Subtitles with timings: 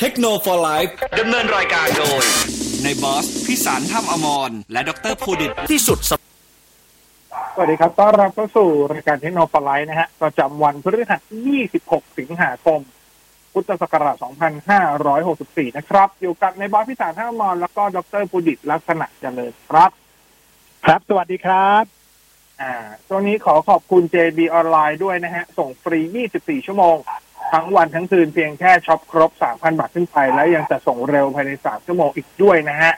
[0.00, 0.78] เทคโนโลยี
[1.18, 2.22] ดำเนินรายการโดย
[2.82, 6.12] ในบอส พิสารท่ามอมร และดรภูดิตที่สุดส
[7.60, 11.20] วัสดีครับ ต้อนรับเข้าสู่รายการเทคโนโลยีนะฮะ ประจำวันพฤหัส
[11.70, 12.80] 26 สิงหาคม
[13.52, 14.16] พุทธศักราช
[14.96, 19.90] 2564 นะครับ อยู่กับในบอสพิสารท่ามอมรแล้วก็ดรภูดิตลักษณะเจริญครับ
[20.84, 21.84] ครับ สวัสดีครับ
[22.60, 22.72] อ่า
[23.08, 26.00] ตรงนี้ขอขอบคุณ JB ออนไลน์ด้วยนะฮะ ส่งฟรี
[26.34, 26.96] 24 ชั่วโมง
[27.52, 32.92] ทั้งวันทั้งคืนเพียงแค่ shop ครบ 3,000 บาทขึ้นไป แล้วยังจะส่งเร็วภายใน 3 ชั่วโมงอีกด้วยนะฮะ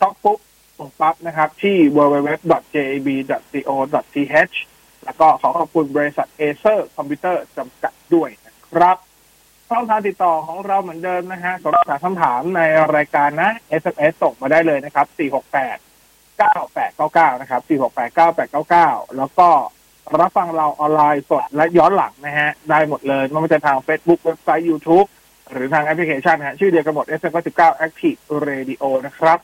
[0.00, 0.38] shop ปุ๊บ
[0.78, 2.54] ส่งปั๊บนะครับ ที่ www.jib.co.th
[5.04, 8.96] แล้วก็ขอขอบคุณบริษัท Acer Computer จำกัดด้วยนะครับ
[9.70, 12.60] ช่องทางติดต่อของเราเหมือนเดิมนะฮะสำหรับคำถามใน
[12.96, 13.50] รายการนะ
[13.80, 15.78] SMS ส่งมาได้เลยนะครับ 468
[16.40, 18.18] 9899 นะครับ 468
[18.58, 19.48] 9899 แล้วก็
[20.20, 25.06] รับฟังเราออนไลน์สดและย้อนหลังนะฮะ ได้หมดเลยไม่ว่าจะทาง Facebook website YouTube
[25.52, 29.38] หรือทางแอปพลิเคชันฮะ ชื่อเดียวกันหมด 99 Active Radio นะครับ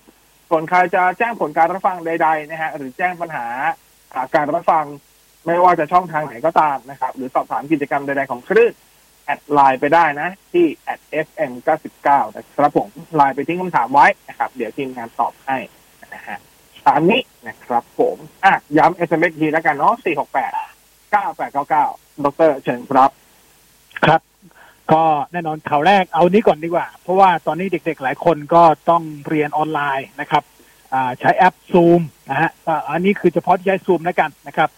[0.51, 3.47] ส่วนใครจะแจ้งผลการรับฟังใดๆนะฮะ หรือแจ้งปัญหา
[4.35, 4.85] การรับฟัง
[5.47, 8.73] ไม่ว่าจะช่องทางไหนก็ตามนะครับ หรือสอบถามกิจกรรมใดๆของคลื่น
[9.25, 10.67] add LINE ไปได้นะ ที่
[11.27, 11.53] FM
[11.97, 15.59] 99 นะครับผมไลน์ไปทิ้งคำถามไว้นะครับ เดี๋ยวทีมงานตอบให้
[16.15, 19.95] นะฮะานี้นะครับผมอะย้ำ SMS ทีแล้วกันเนาะ
[21.13, 23.11] 468 9899ดรเชิญครับ
[24.05, 24.21] ครับ
[24.93, 25.03] ก็
[25.33, 30.43] แน่นอนข่าวแรกเอานี้ก่อนดีกว่า เพราะว่าตอนนี้เด็กๆหลายคนก็ต้องเรียนออนไลน์นะครับ
[31.19, 32.51] ใช้แอปซูมนะฮะ
[32.91, 34.71] อันนี้คือเฉพาะที่ใช้ซูมแล้วกันนะครับ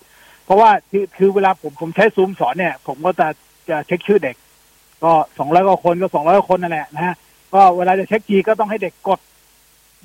[0.44, 3.28] เพราะว่าคือคือเวลาผมผมใช้ซูมสอนเนี่ย ผมก็จะ
[3.68, 4.36] จะเช็คชื่อเด็ก
[5.04, 7.14] ก็สองร้อยกว่าคนก็สองร้อยกว่าคนนั่นแหละนะฮะ
[7.54, 9.20] ก็เวลาจะเช็คทีก็ต้องให้เด็กกด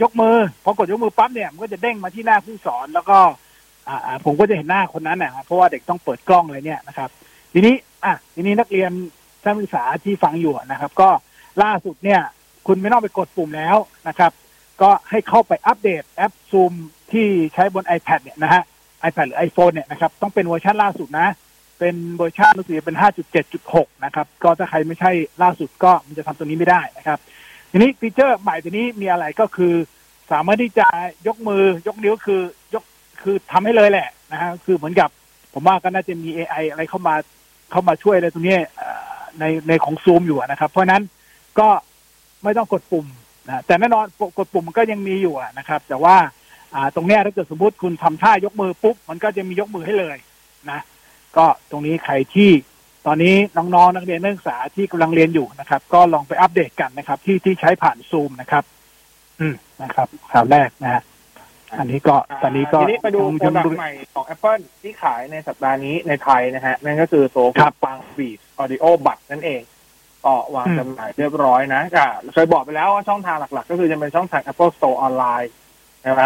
[0.01, 3.17] ยกมือพอกดยกมือปั๊บเนี่ยมันก็จะเด้งมาที่หน้าผู้สอน แล้วก็
[3.87, 7.09] อ่าผมก็จะเห็นหน้าคนนั้นนะครับเพราะว่าเด็กต้องเปิดกล้องอะไรเนี่ยนะครับ
[7.53, 8.91] ทีนี้ อะทีนี้นักเรียน
[9.45, 11.09] นักศึกษาที่ฟังอยู่นะครับ ก็
[11.63, 12.21] ล่าสุดเนี่ย
[12.67, 14.31] คุณไม่ต้องไปกดปุ่มแล้วนะครับ
[14.81, 16.73] ก็ให้เข้าไป update app Zoom
[17.11, 18.63] ที่ใช้บน iPad เนี่ยนะฮะ
[19.07, 21.29] iPad หรือ iPhone เนี่ยนะครับต้องเป็นเวอร์ชันล่าสุดนะ
[21.79, 22.97] เป็นเวอร์ชันรู้สึกเป็น
[23.51, 25.11] 5.7.6 นะครับ ก็ถ้าใครไม่ใช่
[25.43, 27.19] ล่าสุดก็มันจะทำตัวนี้ไม่ได้นะครับ
[27.71, 29.73] ทีนี้ฟีเจอร์ใหม่ตัวนี้มีอะไรก็คือ
[30.31, 30.87] สามารถที่จะ
[31.27, 32.41] ยกมือยกนิ้วคือ
[32.73, 32.83] ยก
[33.21, 35.09] คือทำให้เลยแหละนะฮะคือเหมือนกับ
[35.53, 37.15] ผมว่าก็น่าจะมี AI อะไรเข้ามา
[37.71, 38.57] เข้ามาช่วยอะไรตรงนี้
[39.39, 41.03] ในในของซูมอยู่นะครับ เพราะนั้น
[41.59, 41.67] ก็
[42.43, 43.05] ไม่ต้องกดปุ่ม
[43.47, 44.05] นะแต่แน่นอน
[44.37, 46.15] กดปุ่มมันก็ยังมีอยู่นะครับ แต่ว่า
[46.73, 50.17] อ่าตรงนี้ถ้าเกิดสมมติคุณทำท่ายกมือปุ๊บ มันก็จะมียกมือให้เลย
[50.69, 50.79] นะ
[51.37, 52.49] ก็ตรงนี้ใครที่
[53.05, 58.63] ตอนนี้น้องๆนักเรียนนักศึกษาที่กำลังเรียนอยู่นะครับ ก็ลองไปอัปเดตกันนะครับ ที่ที่ใช้ผ่านซูมนะครับ
[59.39, 61.01] อืมนะครับข่าวแรกนะฮะ
[61.79, 67.47] อันนี้ก็ตอนนี้ก็ทีนี้ไปดู product ใหม่ของ Apple ที่ขายในสัปดาห์นี้ในไทยนะฮะ นั่นก็คือตัว
[67.83, 69.61] Beats Studio Buds นั่นเอง
[70.25, 75.51] ก็วางจำหน่ายเรียบร้อยนะก็เคยบอกไปแล้วว่าช่องทางหลักๆ ก็คือจะเป็นช่องทาง Apple Store Online
[76.01, 76.23] ใช่ไหม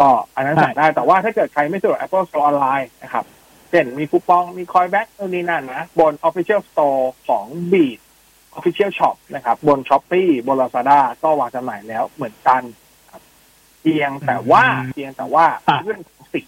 [0.00, 3.24] ก็อันนั้นสั่งได้แต่ว่าถ้าเกิดใครไม่สะดวก Apple Store ออนไลน์นะครับ
[3.74, 7.98] เช่นมีคูปองมี coin back นู่นนี่นั่นนะ บน Official Store ของ Beats
[8.58, 12.62] Official Shop นะครับ บน Shopee บน Lazada ก็วางจำหน่ายแล้วเหมือนกัน
[13.80, 15.46] เพียงแต่ว่าเพียงแต่ว่า
[15.82, 16.00] เรื่อง
[16.34, 16.44] สี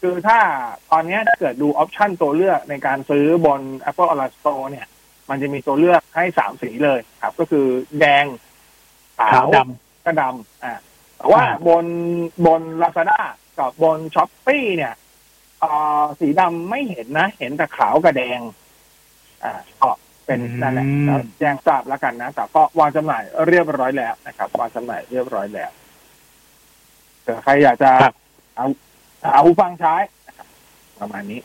[0.00, 0.38] คือถ้า
[0.90, 4.86] ตอนนี้เกิดดู option ตัวเลือกในการซื้อบน Apple Online Store เนี่ย
[5.30, 7.66] มันจะมีตัวเลือกให้สามสีเลยครับ ก็คือ
[7.98, 8.24] แดง
[9.18, 10.74] ขาวดำก็ดำอ่า
[11.16, 11.84] แต่ว่าบน
[12.46, 13.20] บน Lazada
[13.58, 14.94] กับบน s h อ p e e เนี่ย
[15.62, 18.40] อ่อสีดำไม่เห็นนะ เห็นแต่ขาวกับแดง
[19.44, 19.90] อ่าก็
[20.26, 20.86] เป็นนั่นแหละ
[21.38, 25.70] แจ้งทราบแล้วกันนะแต่ก็วางจำหน่ายเรียบร้อยแล้วนะครับวางจำหน่ายเรียบร้อยแล้ว
[27.24, 27.90] เกิดใครอยากจะ
[28.56, 28.66] เอา
[29.32, 29.94] เอาหูฟังใช้
[31.00, 31.40] ประมาณนี้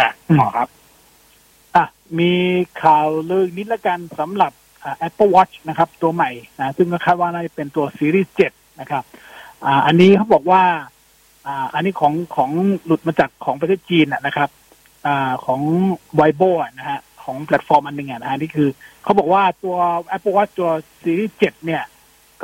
[0.00, 0.08] อะ
[0.38, 0.68] ขอครับ
[1.76, 1.84] อะ
[2.18, 2.32] มี
[2.82, 4.52] ข่าวลือนิดละกันสำหรับ
[5.06, 6.30] Apple Watch นะครับ ตัวใหม่
[6.60, 9.04] นะซึ่งก็คาดว่าน่าจะเป็นตัวซีรีส์เจ็ดนะครับ
[9.64, 10.62] อ่า อันนี้เขาบอกว่า
[11.46, 12.50] อ่า อันนี้ของของ
[12.86, 14.48] หลุดมาจากของประเทศจีนนะครับ
[15.06, 15.60] อ่าของ
[16.14, 16.42] ไวโบ
[16.78, 18.68] นะฮะของแพลตฟอร์มอันหนึ่งนะฮะนี่คือ
[19.02, 19.76] เขาบอกว่าตัว
[20.16, 20.70] Apple Watch ตัว
[21.02, 21.82] ซีรีส์เจ็ดเนี่ย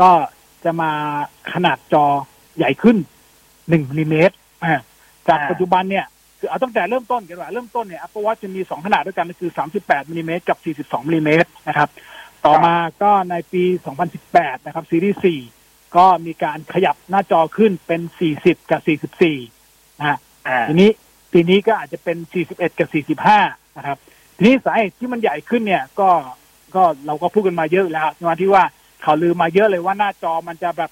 [0.01, 0.11] ก็
[0.65, 0.93] จะมา
[1.53, 2.05] ขนาดจอ
[2.57, 2.97] ใหญ่ขึ้น
[3.69, 4.35] หนึ่งมิลลิเมตร
[5.29, 6.07] จากปัจจุบันเนี่ย
[6.39, 11.89] คือเอาตั้งแต่เริ่มต้นกันว่าเริ่มต้นเนี่ย Apple Watch จะมีสองขนาดด้วยกันก็คือสามสิบแปดมิลลิเมตรกับสี่สิบสองมิลลิเมตรนะครับ
[12.47, 15.41] ต่อมาก็ในปีสองพันสิบแปดนะครับซีรีส์สี่
[15.97, 18.01] ก็มีการขยับหน้าจอขึ้นเป็น
[18.37, 18.81] 40 กับ
[19.61, 20.19] 44 นะฮะ
[20.69, 20.91] ทีนี้
[21.33, 22.17] ปีนี้ก็อาจจะเป็น
[22.49, 22.89] 41 กับ
[23.31, 23.99] 45 นะครับ
[24.37, 26.09] ทีนี้สาเหตุที่มันใหญ่ขึ้นเนี่ย ก็
[26.75, 28.65] ก็เราก็พูดกันมาเยอะแล้วในวันที่ว่า
[29.03, 30.91] เขาลือมาเยอะเลยว่าหน้าจอมันจะแบบ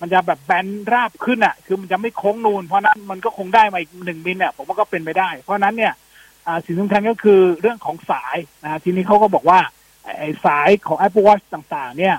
[0.00, 5.92] มันจะแบบแบนราบขึ้นอะ คือมันจะไม่โค้งนูน เพราะนั้นมันก็คงได้มาอีกหนึ่งมิลเนี่ย ผมว่าก็เป็นไปได้ เพราะนั้นเนี่ย
[6.64, 9.60] สิ่งสำคัญก็คือเรื่องของสายนะทีนี้เขาก็บอกว่า
[10.18, 12.16] ไอ้สายของ Apple Watch ต่างๆ เนี่ย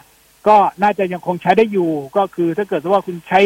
[0.48, 3.40] ก็น่าจะยังคงใช้ได้อยู่ ก็คือถ้าเกิดว่าคุณใช้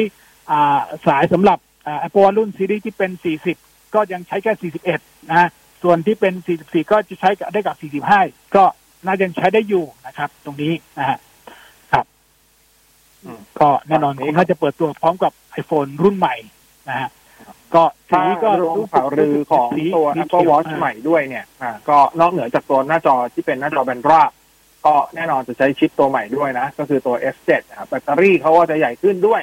[0.52, 3.12] อ่าสายสำหรับอ่า Apple Watch รุ่นซีรีส์ที่เป็น
[3.54, 5.50] 40 ก็ยังใช้แค่ 41 นะฮะ
[5.84, 6.34] ส่วนที่เป็น
[6.64, 8.64] 44 ก็จะใช้กับได้กับ 45 ก็
[9.06, 11.18] น่าจะยังใช้ได้อยู่นะครับ ตรงนี้นะฮะ
[11.92, 12.06] ครับ
[13.24, 15.32] อืมก็แน่นอนคงน่าจะเปิดตัวพร้อมกับ
[15.62, 16.36] iPhone รุ่นใหม่
[16.90, 17.10] นะฮะ
[17.76, 24.32] ก็สีถ้าก็รวมข่าวลือของสีตัวสี Apple เขีย Watch อ่าใหม่ด้วยเนี่ยอ่าก็นอกเหนือจากตัวหน้าจอที่เป็นหน้าจอแบนราบ
[24.86, 29.42] ก็แน่นอนจะใช้ชิปตัวใหม่ด้วยนะ ก็คือตัว S7 นะครับแบตเตอรี่เขาก็จะใหญ่ขึ้นด้วย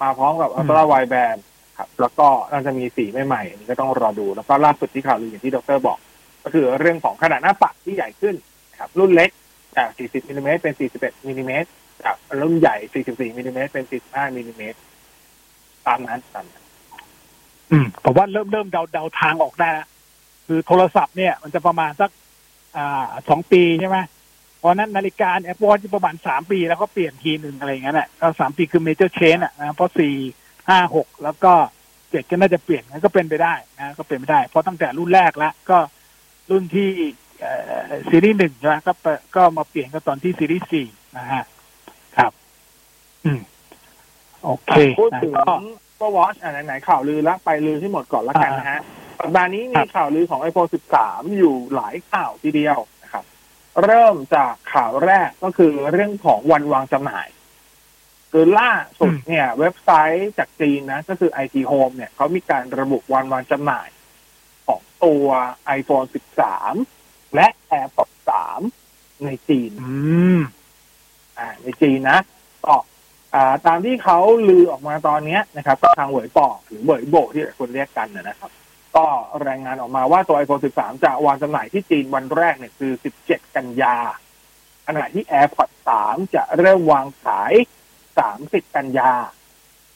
[0.00, 1.38] มาพร้อมกับ Ultra Wideband
[1.78, 5.98] ครับ แล้วก็น่าจะมีสีใหม่ๆอันนี้ก็ต้องรอดู แล้วก็ล่าสุดที่ข่าวลืออย่างที่ดรบอก
[6.44, 8.34] ก็คือเรื่องของขนาดหน้าปัดที่ใหญ่ขึ้น
[8.80, 9.30] ครับ รุ่นเล็ก
[9.76, 11.68] จาก 40มิลลิเมตรเป็น 41มิลลิเมตร
[12.04, 12.76] จากรุ่นใหญ่
[13.06, 14.78] 44มิลลิเมตรเป็น 45มิลลิเมตร
[15.86, 16.64] ตามนั้นตามนั้น
[17.70, 19.88] อืมผมว่าเริ่มเริ่มเดาเดาทางออกได้แล้ว
[20.46, 22.10] คือโทรศัพท์เนี่ย มันจะประมาณสัก
[22.76, 23.98] อ่าสองปีใช่ไหม
[24.58, 30.14] เพราะนั้นนาฬิกา Apple Watch ประมาณสามปีแล้วก็เปลี่ยนทีหนึ่งอะไรอย่างเงี้ยแหละก็สามปีคือ major change อะนะเพราะสี่
[30.68, 31.52] ห้าหกแล้วก็
[32.10, 35.78] เจ็ดก็น่าจะเปลี่ยนงั้นก็เป็นไปได้นะก็เป็นไปได้ เพราะตั้งแต่รุ่นแรกแล้วก็
[36.50, 36.88] รุ่นที่
[38.08, 39.06] ซีรีส์หนึ่งใช่ไหมก็ไป
[39.36, 40.86] ก็มาเปลี่ยนก็ตอนที่ซีรีส์สี่
[41.18, 41.44] นะฮะ
[42.16, 42.32] ครับ
[43.24, 43.40] อืม
[44.44, 45.34] โอเคพูดถึง
[46.00, 48.80] ก็วอชอ่าไหนๆข่าวลือแล้วไปลือที่หมดก่อนละกันนะฮะ
[49.26, 50.70] สัปดาห์นี้คมีรับข่าวลือของ iPhone
[51.02, 53.24] 13 อยู่หลายข่าวทีเดียวนะครับ
[53.84, 57.28] เริ่มจากข่าวแรกก็คือเรื่องของวันวางจำหน่าย
[58.32, 63.88] คือล่าสุดเนี่ย เว็บไซต์จากจีนนะ ก็คือ IT Home เนี่ยเขามีการระบุวันวางจำหน่าย
[64.66, 65.26] ของตัว
[65.78, 66.06] iPhone
[66.70, 68.16] 13 และ AirPods
[68.70, 69.92] 3 ในจีนอื
[70.38, 70.40] ม
[71.38, 72.18] อ่า ในจีนนะ
[72.66, 72.76] ก็
[73.34, 74.18] อ่าตามที่เขา
[74.48, 78.50] ลือออกมาตอนเนี้ยนะครับ ก็ทางเหวยปอหรือเหวยโบที่หลายคนเรียกกันนะนะครับ
[78.96, 79.04] ก็
[79.48, 82.92] รายงานออกมาว่าตัว iPhone 13 จะวางจำหน่ายที่จีนวันแรกเนี่ยคือ
[83.24, 83.96] 17 กันยา
[84.86, 85.74] ขณะที่ AirPods
[86.04, 87.52] 3 จะเริ่มวางขาย
[88.14, 89.12] 30 กันยา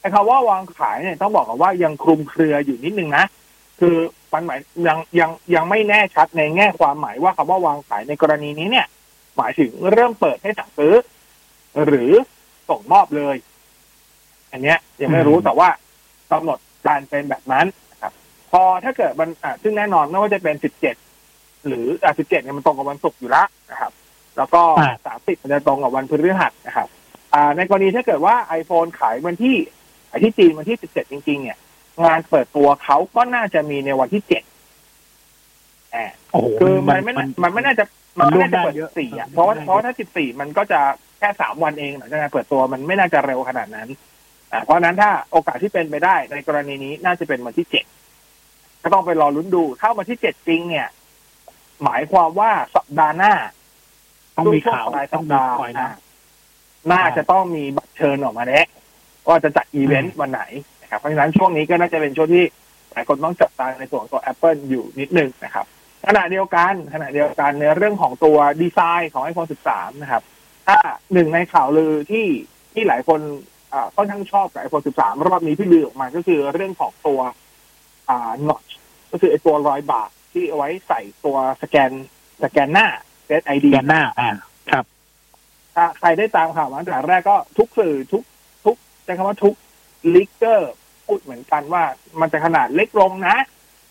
[0.00, 3.24] ไอ้คำว่าวางขายเนี่ยต้องบอกกันว่ายังคลุมเครืออยู่นิดนึงนะ
[3.80, 3.96] คือ
[4.32, 4.58] มันหมาย
[4.88, 8.86] ยังยังยังไม่แน่ชัดในแง่ความหมายว่าคำว่าวางขายในกรณีนี้เนี่ย
[9.36, 10.94] หมายถึงเริ่มเปิดให้สั่งซื้อ
[11.86, 12.10] หรือ
[12.68, 13.36] ส่งมอบเลย
[14.52, 15.68] อันเนี้ยยังไม่รู้อืมแต่ว่า
[16.32, 17.89] กำหนดการเป็นแบบนั้นนะครับ
[18.52, 20.96] พอถ้าเกิดมันอ่าซึ่งแน่นอนไม่ว่าจะเป็นสิบเจ็ด
[21.66, 23.92] หรืออ่าสิบเจ็ดเนี่ยมันตรงกับวันศุกร์อยู่แล้วนะครับ
[24.36, 26.88] แล้วก็อ่าสามสิบมันจะตรงกับวันพฤหัสนะครับ
[27.34, 29.56] อ่า ในกรณีถ้าเกิดว่า iPhone ขายวันที่
[30.10, 31.58] ขายที่จีนวันที่สิบเจ็ดจริง ๆ เนี่ย
[32.04, 34.42] งานเปิดตัวเขาก็น่าจะมีในวันที่เจ็ด
[35.94, 37.84] อ่าโอ้โหคือมันไม่น่ามันไม่น่าจะ
[38.18, 40.80] มันไม่น่าจะเปิดมันล่วงได้เยอะสี่อะมันเพราะว่าล่วงได้เพราะว่าถ้าสิบสี่มันก็จะ
[41.18, 43.88] แค่สามวันเองหลังจากการเปิดตัวมันไม่น่าจะเร็วขนาดนั้น
[44.52, 47.84] อ่าเพราะฉะนั้นถ้าโอกาสที่เป็นไปได้ในกรณีนี้น่าจะเป็นวันที่เจ็ด
[48.82, 50.88] ก็ต้องไปรอลุ้นดู ถ้าวันที่เจ็ดจริงเนี่ย
[51.84, 53.34] หมายความว่าสัปดาห์หน้า
[54.36, 55.90] ต้องมีข่าวช่งปลายต้สัองปมีดาห์คอยนะอ่า
[56.92, 58.64] น่าจะต้องมีบัตรเชิญออกมาแล้ว
[59.28, 60.42] ว่าจะจัดอีเวนต์วันไหน
[60.82, 62.44] นะครับเพราะฉะนั้นช่วงนี้ก็น่าจะเป็นช่วงที่
[62.92, 65.66] หลายคนต้องจับตาในส่วนของตัว Apple อยู่นิดนึงนะครับ
[66.06, 70.22] ขณะเดียวกันขณะเดียวกันในเรื่องของตัวดีไซน์ของ iPhone 13 นะครับ
[70.66, 70.76] ถ้า
[71.12, 72.26] หนึ่งในข่าวลือที่
[72.72, 73.20] ที่หลายคน
[73.72, 77.20] อ่าค่อนข้างชอบกับ iPhone 13 รอบนี้ที่ลือออกมาก็คือเรื่องของตัว
[78.10, 78.70] อ่า notch
[79.10, 81.90] ก็คือไอตัวรอยบากที่เอาไว้ใส่ตัว scan
[82.42, 82.86] scan หน้า
[83.28, 84.30] Face ID scan หน้า อ่า
[84.70, 84.84] ครับ
[85.74, 88.22] ถ้าใครได้ตามข่าวมาตั้งแต่แรกก็ทุกสื่อทุก
[88.64, 89.54] ทุกใช้คำว่าทุก
[90.14, 90.72] leaker
[91.06, 91.82] พูดเหมือนกันว่า
[92.20, 93.36] มันจะขนาดเล็กลงนะ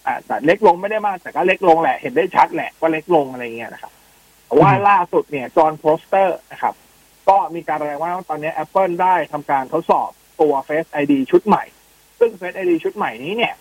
[0.05, 3.93] อ่า แต่เล็กลงไม่ได้มาก แต่ก็เล็กลงแหละ เห็นได้ชัดแหละว่าเล็กลงอะไรเงี้ยนะครับ
[4.45, 6.73] แต่ว่าอืมล่าสุดเนี่ยจอน พรอสเซอร์นะครับ
[7.29, 10.09] ก็มีการรายงานว่าตอนนี้ Apple ได้ทำการทดสอบ
[10.41, 11.63] ตัว Face ID ชุดใหม่
[12.19, 13.53] ซึ่ง Face ID ชุดใหม่นี้เนี่ย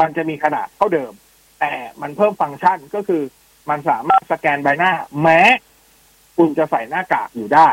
[0.00, 1.12] มันจะมีขนาดเท่าเดิม
[1.60, 3.22] แต่มันเพิ่มฟังก์ชันก็คือ
[3.70, 5.40] มันสามารถสแกนใบหน้า แม้
[6.36, 7.70] คุณจะใส่หน้ากากอยู่ได้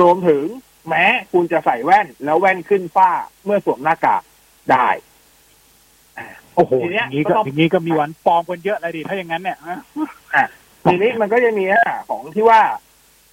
[0.00, 0.44] รวมถึง
[0.88, 3.10] แม้คุณจะใส่แว่น แล้วแว่นขึ้นฝ้า
[3.44, 4.22] เมื่อสวมหน้ากาก
[4.72, 4.88] ได้
[6.54, 9.78] โอ้โหทีเนี้อยย่างนี้ก็ก็ต้องอย่างนี้ก็มีวันปลอมกันเยอะเลยดิถ้าอย่างนั้นเนี่ยนะ
[10.84, 12.60] ทีนี้มันก็จะมีอะของที่ว่า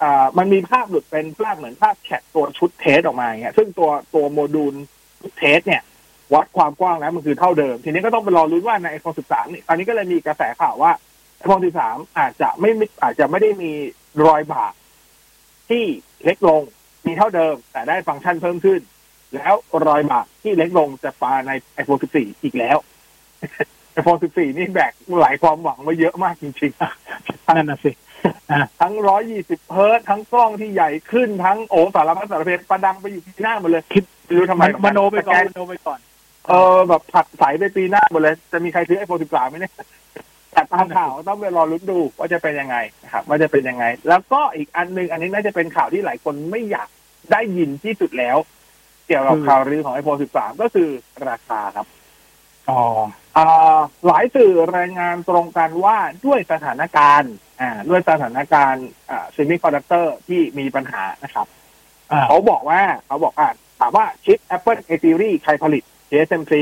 [0.02, 4.74] อ่ามันมีภาพหลุดเป็นภาพเหมือนภาพแชทตัวชุด test ออกมาอย่างเงี้ย ซึ่งตัวตัวโมดูล
[5.20, 5.82] ชุด test เนี่ย
[6.34, 10.92] วัดความกว้างแล้วมันคือเท่าเดิม ทีนี้ก็ต้องไปรอลุ้นว่าใน iPhone 13นี่ตอนนี้ก็เลยมีกระแสข่าวว่า
[11.44, 13.72] iPhone 13 อาจจะไม่อาจจะไม่ได้มี
[14.26, 14.74] รอยบาก
[15.70, 15.84] ที่
[16.24, 16.62] เล็กลง
[17.06, 18.80] มีเท่าเดิม แต่ได้ฟังก์ชันเพิ่มขึ้น
[19.36, 19.54] แล้ว
[19.88, 22.78] รอยบากที่เล็กลงจะมาใน iPhone 14 อีกแล้ว
[24.00, 27.92] iPhone 14 นี่แบกหลายความหวังมาเยอะมากจริงๆนั่นน่ะสิ
[28.82, 36.00] ทั้งร้อยยี่สิบเฮิร์ตซ์ทั้งกล้องที่ใหญ่ขึ้นทั้งโอ้สารพัดสารเพประดังไปอยู่ปีหน้าหมดเลย คิดไม่รู้ทำไมมโนไปก่อนแต่มโนไปก่อน
[36.48, 39.74] เออแบบผัดใสไปปีหน้าหมดเลย จะมีใครซื้อไอโฟนสิบสามไหมเนี่ย
[40.52, 46.90] แต่ตามข่าวต้องไปรอลุ้นดูว่าจะเป็นยังไงนะครับว่าจะเป็นยังไง แล้วก็อีกอันหนึงอันนี้น่าจะเป็นข่าวที่หลายคนไม่อยาก
[47.32, 48.38] ได้ยินที่สุดแล้ว
[49.08, 50.90] เกี่ยวกับคือข่าวลือของ iPhone 13ก็คือ
[51.30, 51.88] ราคาครับ
[52.70, 52.82] อ๋อ
[53.38, 61.48] อ่าหลายสื่อรายงานตรงกันว่าด้วยสถานการณ์อ่าด้วยสถานการณ์อ่าเซมิคอนดักเตอร์ที่มีปัญหานะครับ
[62.12, 63.50] อ่าเขาบอกว่าเขาบอกอ่า
[63.80, 66.54] ถามว่าชิป Apple A Series ใครผลิต TSMC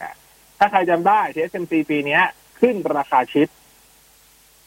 [0.00, 0.14] อะ
[0.58, 2.22] ถ้าใครจำได้ TSMC ปีเนี้ย
[2.60, 3.48] ขึ้นราคาชิป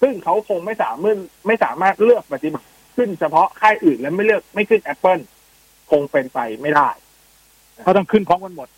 [0.01, 1.17] ซึ่งเขาคงไม่สามารถ
[1.48, 5.22] ไม่สามารถเลือกปฏิบัติขึ้นเฉพาะค่ายอื่นแล้วไม่เลือกไม่ขึ้น Apple
[5.91, 6.89] คงเป็นไปไม่ได้
[7.84, 8.69] เขาต้องขึ้นพร้อมกันหมด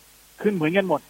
[0.42, 1.00] ขึ้นเหมือนกันหมด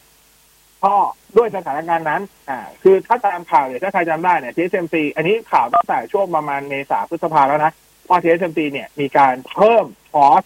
[0.84, 0.94] ก็
[1.36, 7.72] ด้วยสถานการณ์นั้น อ่า คือถ้าตามข่าวเนี่ยถ้าใครจำได้เนี่ย TSMC อันนี้ข่าวตั้งแต่ช่วงประมาณเมษาพฤษภาแล้วนะ
[8.08, 10.42] ว่า TSMC เนี่ยมีการเพิ่มคอส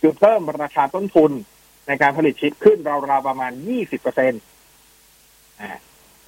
[0.00, 1.32] คือเพิ่มราคาต้นทุน
[1.86, 2.78] ในการผลิตชิปขึ้น
[3.10, 4.42] ราวๆประมาณ20เปอร์เซ็นต์
[5.60, 5.70] อ่า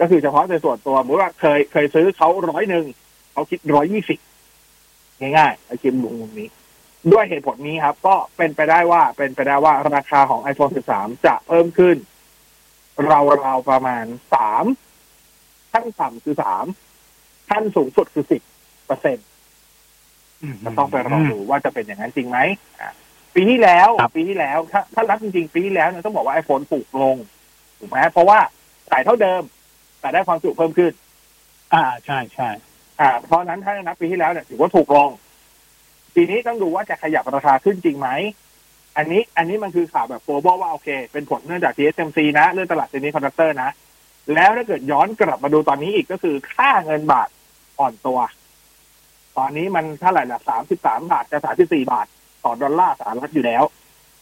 [0.01, 2.87] ก็คือเฉพาะในส่วนตัวสมมติว่าเคยเคยซื้อเขาร้อยหนึ่ง
[3.33, 4.19] เขาคิดร้อยยี่สิบ
[5.21, 6.49] ง่ายๆไอ้คิมมุมนี้
[7.13, 11.97] ด้วยเหตุผลนี้ครับ ก็เป็นไปได้ว่าเป็นไปได้ว่าราคาของ iPhone 13 จะเพิ่มขึ้น
[13.13, 14.65] ราวๆประมาณสาม
[15.73, 16.65] ขั้นต่ำคือสาม
[17.51, 18.43] ขั้นสูงสุดคือสิบ
[18.87, 19.27] เปอร์เซ็นต์
[20.65, 22.39] จะต้องไปรอดูว่าจะเป็นอย่างนั้นจริงไหม
[22.81, 22.93] อะ
[23.35, 27.17] ปีที่แล้วครับปีที่แล้วถ้าถ้ารับจริงๆ ปีที่แล้วเนี่ยต้องบอกว่า iPhone ถูกลง
[27.79, 28.39] ถูกไหมเพราะว่า
[28.91, 29.43] จ่ายเท่าเดิม
[30.01, 30.93] แต่ได้ความจุเพิ่มขึ้น
[31.75, 32.49] อ่าใช่ใช่
[33.01, 35.11] อ่า เพราะฉะนั้นถ้านับปีที่แล้วเนี่ยถือว่าถูกลง
[36.15, 38.09] ปีนี้ต้องดูว่าจะขยับราคาขึ้นจริงไหม
[38.97, 43.71] อันนี้อันนี้มันคือข่าวแบบ global ว่าโอเค เป็นผลเนื่องจาก TSMC นะเรื่องตลาดเซมิคอนดักเตอร์นะ
[44.35, 47.29] แล้วถ้าเกิดย้อนกลับมาดูตอนนี้อีกก็คือค่าเงินบาท
[47.79, 48.19] อ่อนตัว
[49.39, 52.07] ตอนนี้มันเท่าไหร่ละสามสิบสามบาทจะสามสิบสี่บาท
[52.45, 53.63] ต่อดอลลาร์สหรัฐอยู่แล้ว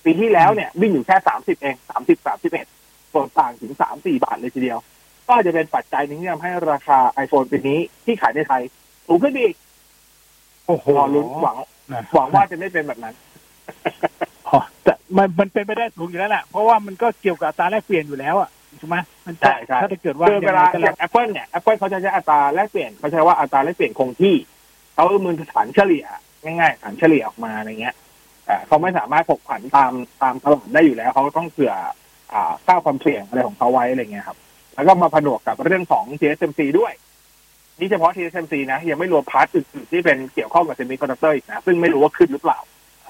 [0.04, 2.66] ปีที่แล้วเนี่ยวิ่งอยู่แค่สามสิบเองสามสิบสามสิบเอ็ด
[3.12, 4.78] ส่วนต่างถึงสามสี่บาทเลยทีเดียว
[5.28, 8.62] ก็จะเป็นปัจจัยหนึงที่ทำให้ราคา iPhone ปีนี้ที่ขายในไทย
[9.06, 9.54] สูงขึ้นอีก
[10.66, 11.56] โอ้โหรอลุ้นหวัง
[11.92, 13.14] นะหวังว่าจะไม่เป็นแบบนั้น
[14.48, 18.50] อ๋อแต่มันมันเป็นไปได้สูงอยู่แล้วแหละเพราะว่ามันก็เกี่ยวกับอัตราแลกเปลี่ยนอยู่แล้วอะ
[18.80, 24.34] ถูกไหมมันจะใช่ใช่ถ้าเกิดว่าคือเวลายังไงก็อแล้ย่าวง Apple เนี่ย Apple เขาจะใช้อัตราแลกเปลี่ยนเขาใช้ว่าอัตราแลกเปลี่ยนคงที่
[24.94, 26.04] เขาเอามือฐานเฉลี่ย
[26.44, 27.94] ง่ายๆฐานเฉลี่ยออกมาอะไรเงี้ย
[28.48, 31.72] อ่าเขาไม่สามารถผกผันตามตามตลาดได้อยู่แล้วเขาต้องเผื่อ
[32.32, 34.38] อ่าค่าความเสี่ยงอะไรของเขาไว้อะไรเงี้ยครับ
[34.74, 36.92] แล้วก็มาผนวกกับเรื่องของ TSMC ด้วย
[37.78, 42.58] นี่เฉพาะ TSMC นะ ยังไม่รวม part อื่นๆที่เป็นเกี่ยวข้องกับเซมิคอนดักเตอร์อีกนะ ซึ่งไม่รู้ว่าขึ้นหรือเปล่า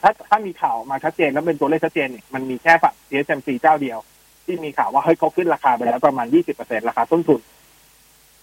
[0.03, 3.99] ถ้าถ้ามีข่าวมาชัดเจนแล้วเป็นตัวเลขชัดเจนเนี่ยมันมีแค่ฝั่ง TSMC เจ้าเดียว
[4.47, 7.41] ที่มีข่าวว่าเฮ้ยเขาขึ้นราคาไปแล้วประมาณ 20%ราคาต้นทุน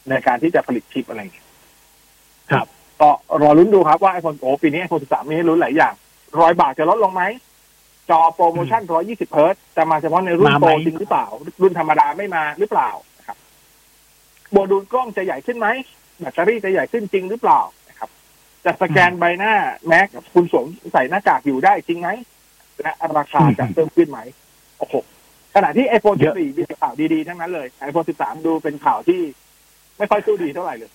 [0.09, 1.47] ในการที่จะผลิตชิปอะไรอย่างเงี้ย
[2.51, 2.67] ครับ
[3.01, 3.09] ก็
[3.41, 5.93] รอลุ้นดูครับว่า iPhone โอ้ปีนี้ iPhone 13มีให้ลุ้นหลายอย่าง
[6.41, 7.23] รอยบากจะลดลงไหม
[8.09, 11.25] จอโปรโมชั่น120เฮิร์ตซ์จะมาเฉพาะในรุ่นมาไหม Pro จริงหรือเปล่า
[11.61, 13.37] รุ่นธรรมดาไม่มาหรือเปล่านะครับ
[14.51, 15.67] โมดูลกล้องจะใหญ่ขึ้นไหม
[16.19, 18.09] แบตเตอรี่จะใหญ่ขึ้นจริงหรือเปล่านะครับ
[18.65, 19.53] จะสแกนใบหน้า
[19.87, 19.99] แม้
[20.33, 22.09] คุณสวมใส่หน้ากากอยู่ได้จริงไหม
[22.81, 24.19] และราคาจะเพิ่มขึ้นไหม
[24.77, 24.93] โอ้โห
[25.55, 29.21] ขณะที่ iPhone เยอะ14มีข่าวดีๆ ทั้งนั้นเลย iPhone 13 ดูเป็นข่าวที่
[29.97, 30.91] ไม่ค่อยสู้ดีเท่าไหร่เลย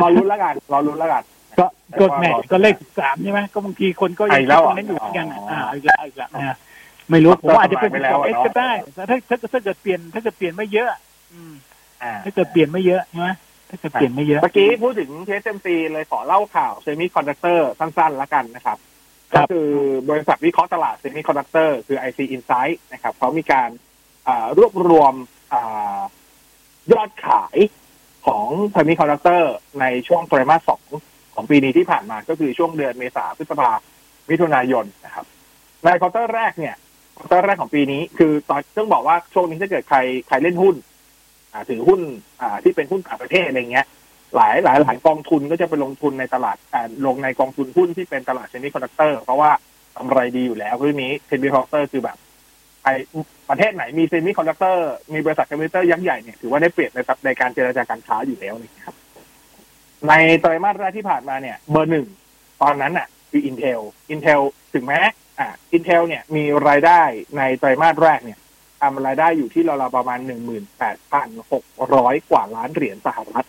[0.00, 1.22] รอรุ้นแล้วกัน รอรุ้นแล้วกัน
[1.58, 1.66] ก็
[2.00, 6.56] ก็แหม่ก็เลขสามใช่ไหมก็บางทีคนก็ยังไอ้แล้วคิดอะตรงนั้นอยู่เหมือนกันอะอ๋ออ่อ่าอีกแล้วอีกแล้วนะ
[7.10, 10.88] ไม่รู้ผมว่าอาจจะเป็นไปแล้วของเออะสเนาะก็ได้แต่ถ้าถ้าถ้าเกิดเปลี่ยนถ้าเกิดเปลี่ยนไม่เยอะ
[11.32, 11.52] อืม
[12.02, 13.30] อ่าถ้าเกิดเปลี่ยนไม่เยอะใช่ไหม
[13.70, 18.78] ถ้าเกิดเปลี่ยนไม่เยอะเมื่อกี้พูดถึง TSMC เลยขอเล่าข่าวเซมิคอนดักเตอร์สั้นๆแล้วกันนะครับ
[19.32, 19.68] ครัก็บคือ
[20.10, 23.68] บริษัทวิเคราะห์ตลาดเซมิคอนดักเตอร์คือ IC Insight นะครับเขามีการ
[24.28, 25.14] อ่ารวบรวม
[25.52, 26.00] อา
[26.92, 27.58] ยอดขาย
[28.26, 30.82] ของเซมิคอนดักเตอร์ในช่วงไตรมาสสอง
[31.38, 33.70] ของปีนี้ที่ผ่านมาก็คือช่วงเดือนเมษาพฤษภา
[34.30, 35.26] มิถุนายนนะครับ
[35.84, 36.74] ใน quarter แรกเนี่ย
[37.18, 40.76] quarter แรกของปีนี้ คือตอนต้องบอกว่าช่วงนี้ถ้าเกิดใครใครเล่นหุ้น
[41.52, 42.00] อ่าถือหุ้น
[42.40, 43.86] อ่าที่เป็นหุ้นต่างประเทศอะไรเงี้ย
[44.36, 49.50] หลายหลายหลายกองทุนก็จะไปลงทุนในตลาดอ่ลงในกองทุนหุ้นที่เป็นตลาดเซมิคอนดักเตอร์เพราะว่า
[49.96, 52.16] กำไรดีอยู่แล้วเรื่องนี้เซมิคอนดักเตอร์คือแบบ
[52.84, 52.88] ไอ
[53.50, 58.94] ประเทศไหนมีเซมิคอนดักเตอร์มีบริษัทเซมิคอนดักเตอร์ยักษ์ใหญ่เนี่ยถือว่าได้เปรียบในในการเจรจาการค้าอยู่แล้วนะครับ
[60.06, 62.06] ในไตรมาสแรกที่ผ่านมาเนี่ย เบอร์หนึ่ง
[62.62, 63.80] ตอนนั้นอะ คือ Intel
[64.12, 64.40] Intel
[64.74, 65.00] ถึงแม้
[65.38, 67.02] อ่า Intel เนี่ยมีรายได้
[67.36, 68.38] ในไตรมาสแรกเนี่ย
[68.80, 70.18] ทำรายได้อยู่ที่ราวๆประมาณ
[71.04, 73.46] 18,600กว่าล้านเหรียญสหรัฐ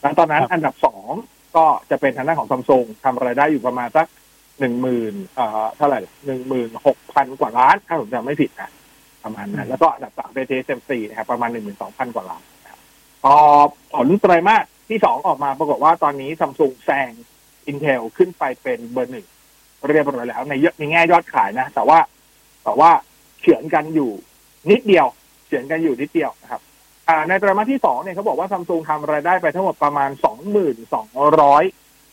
[0.00, 1.10] แล้วตอนนั้นครับอันดับสอง
[1.56, 4.06] ก็จะเป็นทางด้านของซัมซุงทำรายได้อยู่ประมาณสัก
[4.60, 8.70] หนึ่งหมื่นเอ่อเท่าไหร่หนึ่งหมื่นหกพันกว่าล้านถ้าผมจำไม่ผิดนะ
[9.24, 12.80] ประมาณนั้น แล้วก็อันดับสามเป็น TSMC นะครับประมาณหนึ่งหมื่นสองพันกว่าล้านนะครับ
[13.22, 13.34] พอ
[13.94, 17.10] ผลไตรมาส ที่สองออกมาปรากฏว่าตอนนี้ซัมซุงแซง
[17.70, 19.26] Intel ขึ้นไปเป็นเบอร์หนึ่ง
[19.88, 21.98] เรียบร้อยแล้ว ในเยอะในแง่ยอดขายนะ แต่ว่า
[22.64, 22.90] แต่ว่า
[23.40, 24.10] เฉือนกันอยู่
[24.70, 25.06] นิดเดียว
[25.46, 26.60] เฉือนกันอยู่นิดเดียวนะครับ
[27.28, 31.08] ในไตรมาสที่สองเนี่ยเขาบอกว่าซัมซุงทำรายได้ไปทั้งหมดประมาณสองหมื่นสอง
[31.40, 31.64] ร้อย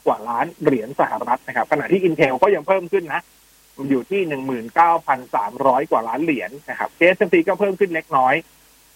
[0.05, 3.21] กว่าล้านเหรียญสหรัฐนะครับ ขณะที่ Intel ก็ยังเพิ่มขึ้นนะ
[3.89, 8.33] อยู่ที่หนึ่งหมื่นเก้าพันสามร้อยกว่าล้านเหรียญนะครับ TSMC ก็เพิ่มขึ้นเล็กน้อย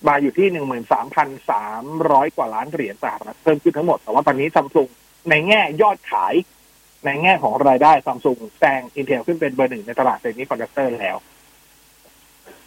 [0.08, 4.90] มาอยู่ที่หนึ่งหมื่นสามพันสามร้อยกว่าล้านเหรียญสหรัฐเพิ่มขึ้นทั้งหมด แต่ว่าตอนนี้ซัมซุง
[5.30, 6.34] ในแง่ยอดขาย
[7.06, 11.18] ในแง่ของรายได้ซัมซุงแซง Intel ขึ้นเป็นเบอร์หนึ่งในตลาดเซมิคอนดักเตอร์แล้ว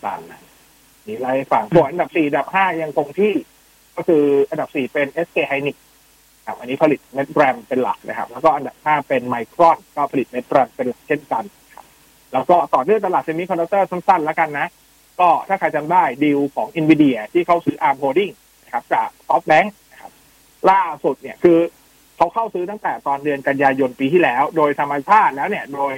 [0.04, 0.42] ตามนั้น
[1.06, 3.34] นี่ไล่ฝั่งส่วนอันดับสี่อันดับห้ายังคงที่
[3.96, 5.76] ก็คืออันดับสี่เป็น SK Hynix
[6.46, 11.44] ครับอันนี้ผลิตเม็ดแรมเป็นหลักนะครับ แล้วก็อันดับห้าเป็นไมครอนก็ผลิตเม็ดแรมเป็นหลักเช่นกัน
[12.32, 14.66] แล้วก็ต่อเนื่องตลาดเซมิคอนดักเตอร์สั้นๆแล้วกันนะ
[15.20, 18.32] ก็ถ้าใครจำได้ดีลของ NVIDIA ที่เขาซื้อ ARM Holding
[18.64, 20.12] นะครับจาก SoftBank นะครับ
[20.70, 21.58] ล่าสุดเนี่ยคือ
[22.16, 25.94] เขาเข้าซื้อตั้งแต่ตอนเดือนกันยายนปีที่แล้ว โดยธรรมชาติแล้วเนี่ยโดย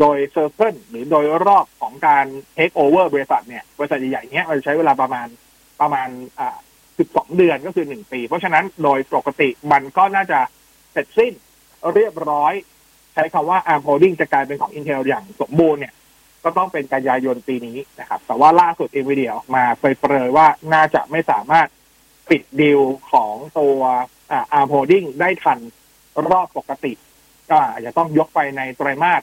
[0.00, 5.26] โดยเซอร์เคิลหรือโดยรอบของการเทคโอเวอร์บริษัทเนี่ยบริษัทใหญ่ๆเนี้ยมันใช้เวลาประมาณ
[5.80, 6.08] ประมาณ
[6.38, 6.56] อ่า
[6.96, 10.40] 12เดือนก็คือ1ปี เพราะฉะนั้นโดยปกติมันก็น่าจะ
[10.92, 11.32] เสร็จสิ้น
[11.94, 12.52] เรียบร้อย
[13.14, 15.94] ใช้คำว่า ARM Holding จะกลายเป็นของ Intel อย่างสมบูรณ์เนี่ย
[16.44, 21.68] ก็ต้องเป็นกันยายนปีนี้นะครับ แต่ว่าล่าสุด NVIDIA ออกมาเปรยๆว่าน่าจะไม่สามารถ
[22.30, 22.80] ปิดดีล
[23.12, 23.78] ของตัว
[24.32, 25.58] อา ARM Holding ได้ทัน
[26.30, 26.92] รอบปกติ
[27.50, 29.22] ก็อาจจะต้องยกไปในไตรมาส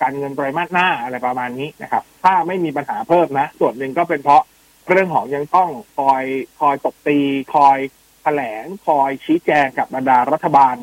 [0.00, 4.42] การเงินไตรมาสหน้าอะไรประมาณนี้นะครับ ถ้าไม่มีปัญหาเพิ่มนะ ส่วนหนึ่งก็เป็นเพราะ
[4.88, 6.24] เรื่องของยังต้องคอย
[6.60, 7.18] คอยตบตี
[7.54, 7.78] คอย
[8.22, 10.74] แถลงคอยชี้แจงกับบรรดารัฐบาล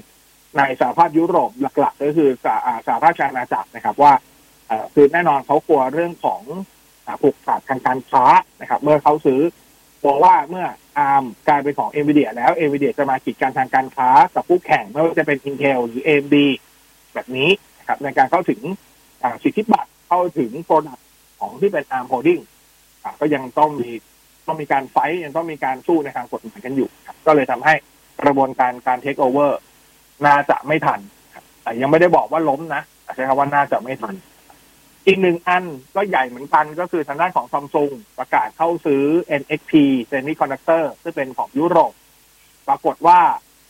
[0.57, 4.13] ในสหภาพยุโรปหลัก ๆ ก็คือสหอ่าสหราชอาณาจักรนะครับว่า
[4.93, 6.41] คือแน่นอนเขากลัวเรื่องของ
[7.21, 8.25] ผูกขาดทางการค้า
[8.61, 9.41] นะครับ เมื่อเขาซื้อ
[10.01, 10.65] กลัวว่าเมื่อ
[10.97, 15.37] ARM กลายเป็นของ n v i d i a แล้ว n v i d i a จะมากีดกันทางการค้ากับคู่แข่งไม่ว่าจะเป็น
[15.49, 16.35] Intel หรือ AMD
[17.13, 18.61] แบบนี้นะครับในการเข้าถึง
[19.43, 21.07] สิทธิบัตรเข้าถึง product
[21.39, 22.41] ของที่เป็น ARM Holding
[23.03, 23.89] อะก็ยังต้องมี
[24.47, 27.73] ต้องมีการ fight ยังต้องมีการสู้ในทางกฎหมายกันอยู่ครับก็เลยทำให้
[28.21, 29.59] กระบวนการการเทคโอเวอร์
[30.25, 30.99] น่าจะไม่ทัน
[31.63, 34.15] แต่ยังไม่ได้บอกว่าล้มนะแต่ใช้คำว่าน่าจะไม่ทัน
[35.07, 35.63] อีกหนึ่งอัน
[35.95, 39.03] ก็ใหญ่เหมือนกันก็คือทางด้านของซัมซุงประกาศเข้าซื้อ
[39.41, 39.73] NXP
[40.11, 41.93] Semiconductor ซึ่งเป็นของยุโรป
[42.67, 43.19] ปรากฏว่า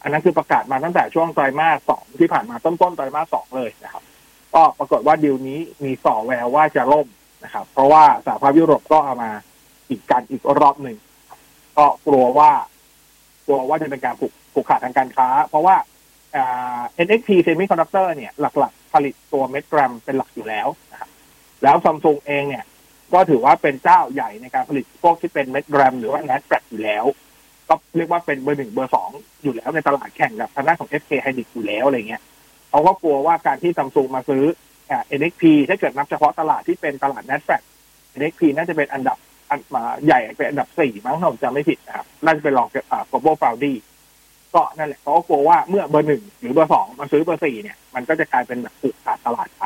[0.02, 4.04] อันนั้นคือประกาศมาตั้งแต่ช่วงไตรมาสสองที่ผ่านมาต้นต้นๆไตรมาสสองเลยนะครับ
[4.54, 7.08] ก็ปรากฏว่าดีลนี้มีส่อแววว่าจะล่ม
[7.44, 9.32] นะครับ เพราะว่าสหภาพยุโรปก็เอามา
[9.90, 10.98] อีกการอีกรอบหนึ่ง
[11.78, 12.52] ก็กลัวว่า
[13.46, 15.76] กลัวว่าจะเป็นการผูกผูกขาดทางการค้า เพราะว่า
[17.06, 21.07] NXP Semiconductor เนี่ยหลัก ๆ ผลิตตัวเม็ดแกรมเป็นหลักอยู่แล้วนะครับ
[21.64, 22.66] แล้วซัมซุงเองเนี่ย
[23.14, 27.06] ก็ถือว่าเป็นเจ้าใหญ่ในการผลิตพวกที่เป็นเม็ดแรมหรือว่า NAND flash อยู่แล้ว
[27.70, 29.10] ก็เรียกว่าเป็นเบอร์หนึ่งเบอร์สอง
[29.44, 32.22] อยู่แล้วในตลาดแข่งกับทางด้านของ SK Hynix อยู่แล้วอะไรเงี้ย
[32.70, 34.44] เขาก็กลัวว่าการที่ซัมซุงมาซื้อ
[34.90, 37.62] อ่า NXP ถ้าเกิดนับเฉพาะตลาดที่เป็นตลาด NASDAQ
[38.18, 39.18] NXP น่าจะเป็นอันดับ
[39.50, 43.74] อันมาใหญ่เป็นอันดับสี่มั้งถ้าผมจำไม่ผิดนะครับน่าจะเป็นรองจากอ่า Global f o u n d y
[44.56, 49.64] ก็นั่นแหละเขาก็กลัวว่าเมื่อเบอร์หนึ่งหรือเบอร์สองมาซื้อเบอร์สี่เนี่ย มันก็จะกลายเป็นแบบผูกขาดตลาดไป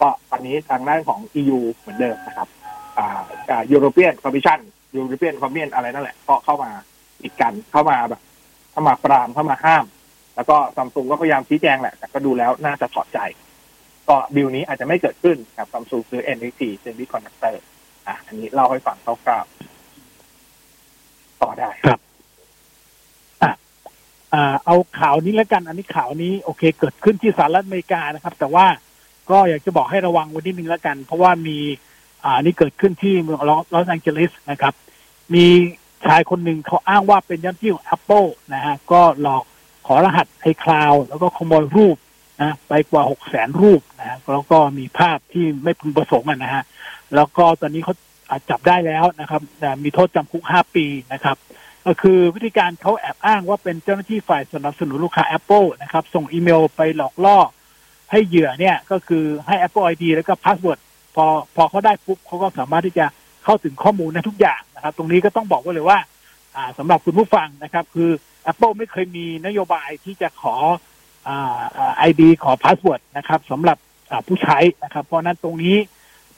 [0.00, 2.48] ก็ตอนนี้ทางด้านของ EU เหมือนเดิมนะครับ
[2.98, 4.60] อ่าอ่า European Commission
[4.96, 6.70] European Commission อะไรนั่นแหละก็เข้ามา
[7.22, 8.22] อีกกันเข้ามาแบบ
[8.72, 9.84] เข้ามาปรามเข้ามาห้าม
[10.36, 13.18] แล้วก็ซัมซุงก็พยายามชี้แจงแหละ แต่ก็ดูแล้วน่าจะถอดใจ
[14.08, 17.56] ก็ดีลนี้อาจจะไม่เกิดขึ้นกับซัมซุงซื้อ NXP Semiconductor
[18.06, 21.70] อะอันนี้เล่าให้ฟังคร่าวๆต่อได้
[24.34, 28.66] อ่าเอาข่าวนี้แล้วกัน อันนี้ข่าวนี้โอเค เกิดขึ้นที่สหรัฐอเมริกานะครับ แต่ว่า
[29.30, 31.58] ก็อยากจะบอกให้ระวังว้นิดนึงแล้วกัน เพราะว่ามี
[32.24, 34.74] อ่านี่เกิดขึ้นที่เมืองลอสแองเจลิสนะครับ
[35.34, 35.46] มี
[36.06, 39.44] ชายคนหนึ่งเขาอ้างว่าเป็นเจ้าหน้าที่ของ Apple นะฮะก็หลอก
[39.86, 41.96] ขอรหัสไอคลาวแล้วก็ขโมยรูป
[42.40, 46.62] นะไปกว่าหกแสนรูปนะฮะแล้วก็มีภาพที่ไม่พึงประสงค์นะฮะ
[47.14, 47.94] แล้วก็ตอนนี้เขา
[48.50, 49.40] จับได้แล้วนะครับ
[49.84, 51.36] มีโทษจำคุกห้าปีนะครับ
[51.86, 57.38] ก็คือวิธีการเขาแอบอ้างว่าเป็นเจ้าหน้าที่ฝ่ายสนับสนุนลูกค้า Apple นะครับ ส่งอีเมลไปหลอกล่อ
[58.10, 60.78] ให้เหยื่อเนี่ยก็คือให้ Apple ID แล้วก็ password
[61.14, 61.24] พอ
[61.56, 63.06] พอเขาได้ปุ๊บเขาก็สามารถที่จะ
[63.44, 65.98] เข้าถึงข้อมูลในทุกอย่างนะครับ ตรงนี้ก็ต้องบอกไว้เลยว่า
[66.56, 68.10] อ่าสำหรับคุณผู้ฟังนะครับ คือ
[68.50, 70.54] Apple ไม่เคยมีนโยบายที่จะขอ
[71.28, 71.58] อ่า
[71.98, 73.78] ID ขอ password นะครับสำหรับ
[74.26, 75.76] ผู้ใช้นะครับ เพราะนั้นตรงนี้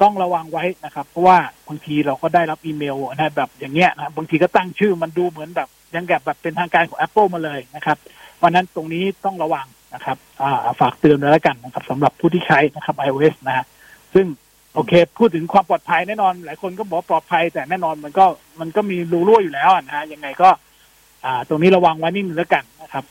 [0.03, 7.97] ต้องระวังไว้นะครับ เพราะว่าบางทีเราก็ได้รับอีเมลนะแบบอย่างเงี้ยนะบางทีก็ตั้งชื่อมันดูเหมือนแบบยังแบบแบบเป็นทางการของ Apple มาเลยนะครับ
[8.37, 13.65] เพราะนั้นตรงนี้ต้องระวัง นะครับอ่าฝากเตือนด้วยแล้วกันนะครับสำหรับผู้ที่ใช้นะครับ iOS นะฮะ
[14.15, 14.27] ซึ่ง
[14.75, 18.25] โอเค พูดถึงความปลอดภัยแน่นอน หลายคนก็บอกว่าปลอดภัย แต่แน่นอนมันก็
[18.61, 20.49] มันก็มีรูรั่วอยู่แล้วอะนะฮะยังไงก็
[21.25, 23.05] อ่า ตรงนี้ระวังไว้นิดนึงแล้วกันนะครับ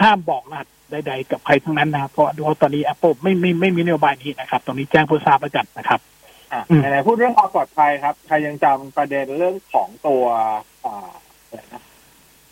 [0.00, 6.00] ห้ามบอกรหัสใด ๆ กับใครทั้งนั้นนะครับเพราะดูว่าตอนนี้ Apple ไม่ไม่ไม่มีนโยบายนี้นะครับ ตรงนี้แจ้งผู้ทราบแล้วกันนะครับ
[6.52, 10.24] อะอืมไหนๆพูดเรื่องความปลอดภัยครับ ใครยังจำประเด็นเรื่องของตัว
[10.84, 11.10] อ่า
[11.52, 11.83] อะ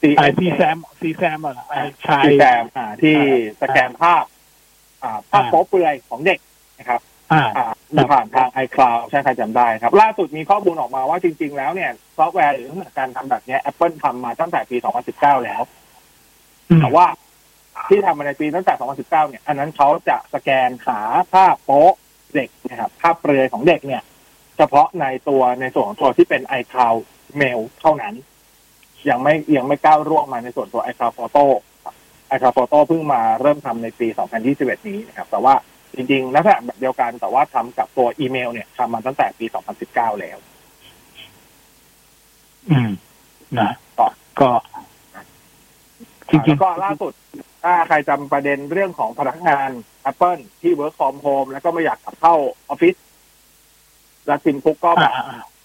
[0.03, 1.75] ไรนะไอ CSAM CSAM อะไอ
[2.07, 3.17] ชาย CSAM อ่าที่
[3.63, 4.25] สแกนภาพ
[5.03, 6.39] อ่าภาพอ่าโป๊เปลือยของเด็ก
[6.79, 7.01] นะครับ
[7.33, 14.77] อ่าอ่าผ่านทาง iCloud ใช่ใครจำได้ครับ ล่าสุดมีข้อมูลออกมาว่าจริง ๆ แล้วเนี่ยซอฟต์แวร์หรือการทำแบบเนี้ย Apple ทำมาตั้งแต่ปี
[15.11, 15.63] 2019 แล้ว
[16.81, 17.07] แต่ว่า
[17.89, 21.01] ที่ทำมาในปีตั้งแต่ 2019 เนี่ย อันนั้นเขาจะสแกนหา
[21.33, 21.95] ภาพโป๊
[22.35, 24.03] เด็กนะครับ ภาพเปลือยของเด็กเนี่ย
[24.57, 26.99] เฉพาะในตัวในส่วนของตัวที่เป็น iCloud
[27.41, 28.15] Mail เท่านั้น
[29.11, 31.45] ยังไม่ยังไม่ก้าวร่วงมาในส่วนตัว iCloud Photo
[31.85, 31.95] ครับ
[32.33, 34.07] iCloud Photo เพิ่งมาเริ่มทำในปี
[34.49, 35.55] 2021 นี้นะครับ แต่ว่า
[35.95, 39.47] จริงๆลักษณะแบบเดียวกันแต่ว่าทำกับตัวอีเมล เนี่ยทำมาตั้งแต่ปี
[39.85, 40.39] 2019 แล้ว
[42.71, 42.91] อืม
[43.61, 44.09] นะต่อ
[44.41, 44.51] ก็
[46.31, 47.13] จริงแล้วก็ล่าสุด
[47.63, 49.69] ถ้าใครจำประเด็นเรื่องของพนักงาน
[50.11, 52.35] Apple ที่ work from home แล้วก็ไม่อยากกลับเข้า
[52.69, 52.95] ออฟฟิศ
[54.27, 55.15] แล้ว Tim Cook ก็ๆแบอ่าบ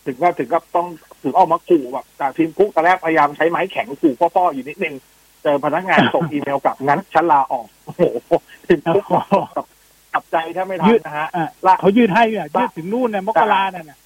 [0.05, 0.87] ถึงก็ถึงก็ต้อง
[1.23, 4.95] ถึงออกมาขู่แบบจาก Tim Cook ตอนแรกพยายามใช้ไม้แข็งขู่ฟ่อๆอยู่นิดนึง
[5.43, 8.03] เจอพนักงานส่งอีเมลกลับงั้นฉันลาออกโอ้โห
[8.65, 9.03] Tim Cook ก
[9.57, 9.65] ลับ
[10.13, 13.99] กลับใจแทบไม่ทันนะฮะอ่าล่าเขายืดให้เนี่ยยืดถึงนู่นเนี่ยมกราเนี่ยนะ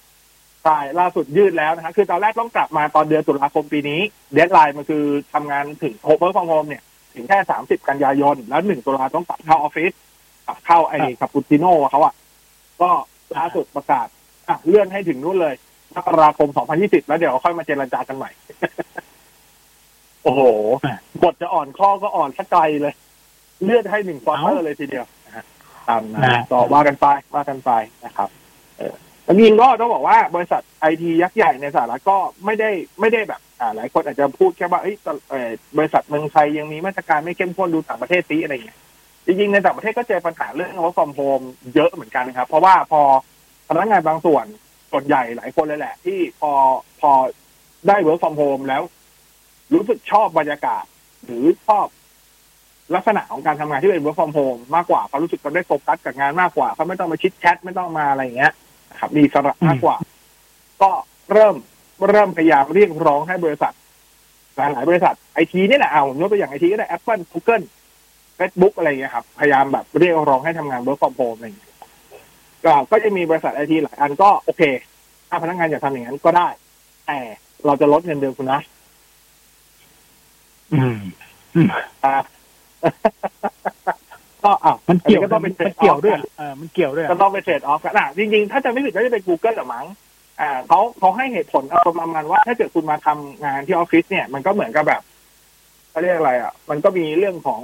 [0.64, 4.00] ใช่ล่าสุดยืดแล้วนะฮะคือตอนแรกต้องกลับมาตอนเดือนตุลาคมปีนี้
[4.32, 6.82] deadline มันคือทำงานถึง work from home เนี่ย
[7.14, 9.92] ถึงแค่สามสิบกันยายน แล้วหนึ่งตุลาต้องกลับเข้าออฟฟิศ
[10.46, 12.14] กลับเข้าไอ้คาปูชิโน่เขาอะ
[12.82, 12.90] ก็
[13.36, 14.06] ล่าสุดประกาศ
[14.48, 15.54] อะเลื่อนให้ถึงนู่นเลย
[15.96, 18.30] มกราคม 2020 แล้วเดี๋ยวค่อยมาเจรจากันใหม่
[20.22, 20.40] โอ้โห
[21.22, 22.94] บทจะอ่อนข้อก็อ่อนสักไกลเลย
[23.64, 25.44] เลื่อนให้หนึ่งควอเตอร์เลยทีเดียวนะฮะ
[25.88, 27.70] ตามนะต่อว่ากันไปว่ากันไป
[28.04, 28.28] นะครับ
[28.78, 34.96] เออแต่จริงๆก็ต้องบอกว่าบริษัทไอทียักษ์ใหญ่ในสหรัฐก็ไม่ได้ไม่ได้แบบอ่าหลายคนอาจจะพูดแค่ว่าเอ้ย
[35.30, 38.78] เอ่อบริษัทเมืองไทยยังมีมาตรการไม่เข้มข้นดูต่างประเทศซีอะไรอย่างเงี้ย
[39.26, 43.00] จริงๆในต่างประเทศก็เจอปัญหาเรื่อง work from home เยอะเหมือนกันนะครับ เพราะว่าพอ
[43.68, 44.46] พนักงานบางส่วน
[44.92, 46.52] ส่วนใหญ่หลายคนเลยแหละ ที่พอ
[47.00, 47.10] พอ
[47.88, 48.82] ได้ work from home แล้ว
[49.74, 50.84] รู้สึกชอบบรรยากาศ
[51.24, 51.86] หรือชอบ
[52.94, 58.52] ลักษณะของการทำงานที่เป็น work from home มากกว่าเขารู้สึกเขาได้โฟกัสกับงานมากกว่าเขาไม่ต้องมาชิดแชทไม่ต้องมาอะไรอย่างเงี้ย
[59.00, 59.96] ครับมีสระมากกว่า
[60.82, 60.90] ก็
[61.32, 61.54] เริ่ม
[62.08, 63.72] เริ่มพยายามเรียกร้องให้บริษัท
[64.56, 67.64] หลายหลายบริษัทไอทีนี่แหละเอาผมยกตัวอย่างไอทีก็ได้ Apple Google
[68.38, 71.71] Facebook อะไรอย่างเงี้ยครับ พยายามแบบเรียกร้องให้ทำงาน work from home อะไรอย่างเงี้ย
[72.64, 74.62] ก็ก็จะมีบริษัทไอทีหลายอันก็โอเค
[75.28, 76.48] ถ้าพนักงานอยากทำอย่างนั้นก็ได้
[77.06, 77.18] แต่
[77.66, 78.60] เราจะลดเงินเดือนคุณนะ
[80.72, 81.68] อืม
[82.04, 82.14] อ่า
[84.44, 89.86] ก็อ้าวมันเกี่ยวอัก็ต้องเป็นมันเกี่ยวด้วยเออมันเกี่ยวด้วยก็ต้องเป็นเทรดออฟกันอะจริง ๆ ถ้าจะไม่ผิดก็จะเป็น Google หรือมั้ง
[90.40, 95.02] อ่าเขาเขาให้เหตุผลเอาประมาณว่า ถ้าเกิดคุณมาทำงานที่ออฟฟิศเนี่ย มันก็เหมือนกับแบบ
[95.90, 97.60] เขาเรียกอะไรอะ มันก็มีเรื่องของ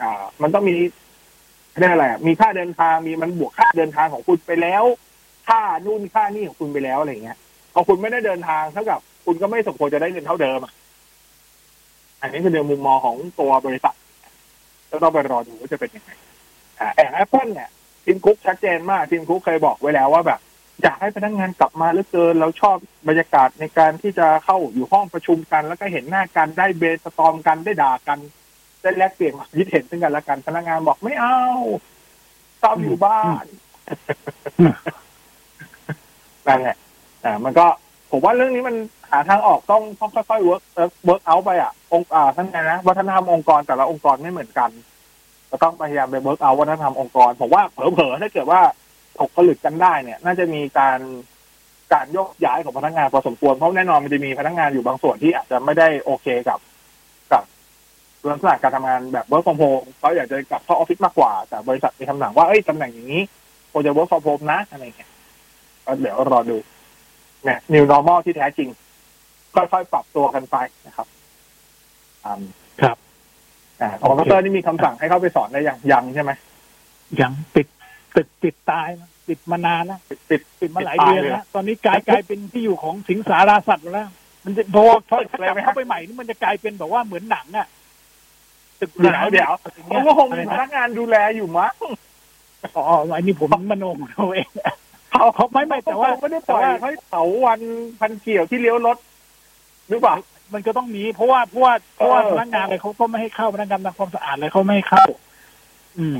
[0.00, 0.76] อ่า มันต้องมี
[1.78, 4.84] เรียกอะไรอะมีค่าเดินทางมีมันบวกค่าเดินทางของคุณไปแล้ว
[5.48, 7.38] ค่านู่นค่านี่ของคุณไปแล้วอะไรเงี้ย
[7.74, 10.72] พอคุณไม่ได้เดินทางเท่ากับ คุณก็ไม่สมควรจะได้เงินเท่าเดิมอะ
[12.20, 13.96] อันนี้คือในมุมมองของตัวบริษัท
[14.90, 16.10] ก็ต้องไปรอดูว่าจะเป็นยังไง
[16.96, 17.70] แต่แอปเปิลเนี่ย
[18.04, 20.40] Tim Cook ชัดเจนมาก Tim Cook เคยบอกไว้แล้วว่าแบบ
[20.82, 22.76] อยากให้พนักงานกลับมาเหลือเกินเราชอบ
[23.08, 28.18] บรรยากาศในการที่จะเข้าอยู่ห้องประชุมกัน แล้วก็เห็นหน้ากันได้ brainstorm กันได้ด่ากัน
[28.82, 31.38] ได้แลกเปลี่ยนความคิดเห็นซึ่งกันและกันพนักงานบอกไม่เอา
[32.60, 33.44] ชอบอยู่บ้าน
[36.46, 36.76] นั่นแหละ
[37.24, 37.66] อ่ามันก็
[38.10, 38.76] ผมว่าเรื่องนี้มัน
[39.10, 40.62] หาทางออกต้องต้องค่อยๆ work
[41.08, 44.70] work out ไปอะ องค์อ่าท่านไงนะวัฒนธรรมองค์กรแต่ละองค์กรไม่เหมือนกัน
[45.50, 48.60] ก็ต้องพยายามไป work out วัฒนธรรมองค์กรผมว่าเผลอๆถ้าเกิดว่า
[49.18, 50.98] ตกผลึกกันได้เนี่ย น่าจะมีการ
[51.92, 56.69] การโยกย้ายของพนักงานพอสมควรเพราะแน่นอนมันจะมีพนักงานอยู่บางส่วนที่อาจจะไม่ได้โอเคกับกับ
[58.28, 63.22] ลักษณะการทำงานแบบ work from home เขาอยากจะกลับเข้าออฟฟิศมากกว่า แต่บริษัทมีคำสั่งว่าเอ้ยตำแหน่งอย่างนี้
[63.72, 65.10] ควรจะ work from home นะอะไรเงี้ย
[65.84, 66.56] ก็เดี๋ยวรอดู
[67.44, 68.68] เนี่ย new normal ที่แท้จริง
[69.54, 70.56] ค่อยๆปรับตัวกันไป
[70.86, 71.06] นะครับ
[72.24, 72.44] อืม
[72.80, 72.96] ครับ
[73.80, 74.40] อ่าของดร.
[74.44, 76.32] นี่มีคำสั่งให้เข้าไปสอนได้ยังยังใช่ไหไหม
[77.20, 77.66] ยังติด
[78.16, 84.08] ติดติดตายนะติดมานานนะติดติดติดมาหลายเดือนแล้วตอนนี้กลายกลายเป็นที่อยู่ของสิงสาราสัตว์แล้ว
[84.44, 87.66] มันจะพอพอถ้ากลับเข้าไปใหม่นี่มันจะกลายเป็นแบบว่าเหมือนหนังอะ
[88.80, 91.74] ตึกเดี๋ยวเดี๋ยวอะไรเขาเงี้ยก็คงอะไรมีพนะนักงานดูแลอยู่มั้ง
[92.76, 92.84] อ๋อ
[93.16, 94.48] อันนี้ผมมโนของเราเอง
[95.12, 97.60] เขาเขาไม่ไม่แต่ว่าไม่ได้ปล่อยแต่ว่าให้เผาวัน
[98.00, 98.96] พันเกี่ยวที่เลี้ยวรถ
[99.88, 100.14] หรือเปล่า
[100.54, 105.04] มันก็ต้องมีเพราะว่าเพราะว่าเพราะว่าเออพนักงานอะไรเขาก็ไม่ให้เข้าพนักงานทำความสะอาดอะไรเขาไม่ให้เข้า
[105.98, 106.16] อืม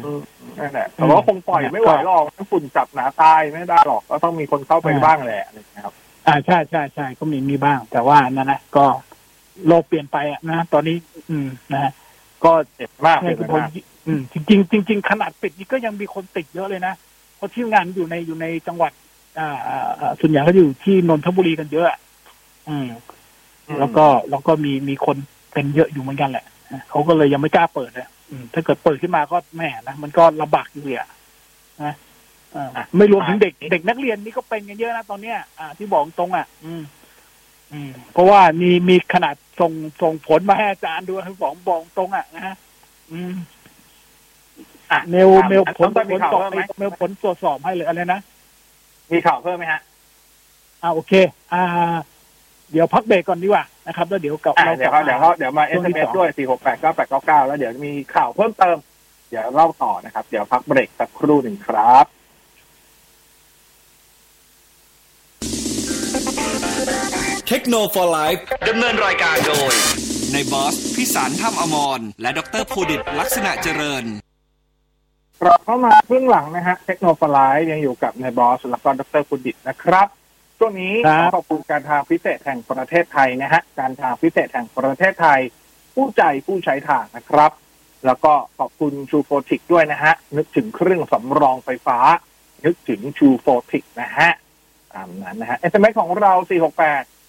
[0.59, 5.94] นั่นแหละแต่ว่าคงปล่อยไม่ไหวหรอกมันฝุ่นจับหนาตายไม่ได้หรอกก็ต้องมีคนเข้าไปอ่าบ้างแหละอะไรอย่างเงี้ยครับ
[6.27, 8.85] อ่าใช่ใช่ใช่ก็มีมีบ้าง แต่ว่านั่นนะก็
[9.66, 10.96] โลกเปลี่ยนไปอะนะตอนนี้
[11.31, 11.92] อืมนะฮะ
[12.44, 13.70] ก็เจ็บมากไงเจ็บคือผมมาก
[14.07, 16.94] อืมจริงๆจริงๆขนาดปิดนี่ก็ยังมีคนติดเยอะเลยนะ
[17.37, 18.92] เพราะที่งานอยู่ในอยู่ในจังหวัด
[19.38, 21.98] อ่าอ่าอ่าส่วนใหญ่ก็อยู่ที่นนทบุรีกันเยอะอะ
[22.68, 22.87] อืม
[23.79, 25.16] แล้วก็แล้วก็มีมีคน
[25.53, 26.44] เป็นเยอะอยู่เหมือนกันแหละ
[26.90, 31.09] เขาก็เลยยังไม่กล้าเปิดเลยอืมถ้าเกิดเปิดขึ้นมาก็แหม่นะมันก็ลำบากอยู่เลยอะ
[31.85, 31.94] นะ
[32.57, 36.83] อ่าไม่รวมถึงเด็กเด็กนักเรียนนี่ก็เป็นกันเยอะนะตอนเนี้ยอ่าที่บอกตรงอะ อืมอืม
[38.13, 42.55] เพราะว่ามีมีขนาดส่งส่งผลมาให้อาจารย์ดูให้บอกบอกตรงอะนะฮะ
[43.13, 43.33] อืม
[44.93, 48.21] อะเมลเมลผลต้นผมีลข่าวสอบเพิ่มไหมเมลผลตรวจสอบให้เลยอะไรนะ
[49.13, 49.81] มีข่าวเพิ่มไหมฮะ
[50.83, 51.13] อ่าโอเค
[51.53, 51.63] อ่า
[52.73, 58.77] เดี๋ยวพักเบรกก่อนดีกว่านะครับแล้วเดี๋ยวกลับอะเราเดี๋ยวกลัเขาบเดี๋ยวมาเขาเดี๋ยวมาช่วงที่ SMS สองด้วย4 6 8 9 8 9 9แล้วเดี๋ยวมีข่าวเพิ่มเติม
[59.31, 62.07] เดี๋ยวเล่าต่อนะครับ เดี๋ยวพักเบรกสักครู่หนึ่งครับ
[67.53, 68.29] เทคโนโลยี
[68.69, 69.73] ดำเนินรายการโดย
[70.33, 74.05] ในบอส พิสารถ้ำอมร และดรภูดิตลักษณะเจริญ
[75.41, 80.07] กลับเข้ามาครึ่งหลังนะฮะ เทคโนโลยียังอยู่กับนายบอส แล้วก็ดรคุณดิตนะครับ
[80.59, 85.41] ช่วงนี้ครัขอบขอบคุณการทางพิเศษแห่งประเทศไทยนะฮะ การทางพิเศษแห่งประเทศไทย
[85.95, 87.53] ผู้ใจผู้ใช้ทางนะครับ
[88.07, 91.99] แล้วก็ขอบคุณชูโฟติกด้วยนะฮะ นึกถึงเครื่องสำรองไฟฟ้า
[92.65, 94.31] นึกถึงชูโฟติกนะฮะ
[94.93, 97.20] ตามนั้นนะฮะ SMS ของเรา 468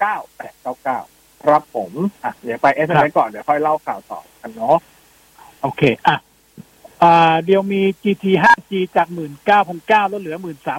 [0.00, 1.92] 9899ครับผม
[2.24, 4.76] อะเดี๋ยวไป SMS ก่อนเดี๋ยวค่อยเล่าข่าวต่อกันเนาะ
[5.62, 6.16] โอเคอะ
[7.02, 9.08] อ่าเดี๋ยวมี GT 5G จาก
[9.60, 10.36] 19,900ลดเหลือ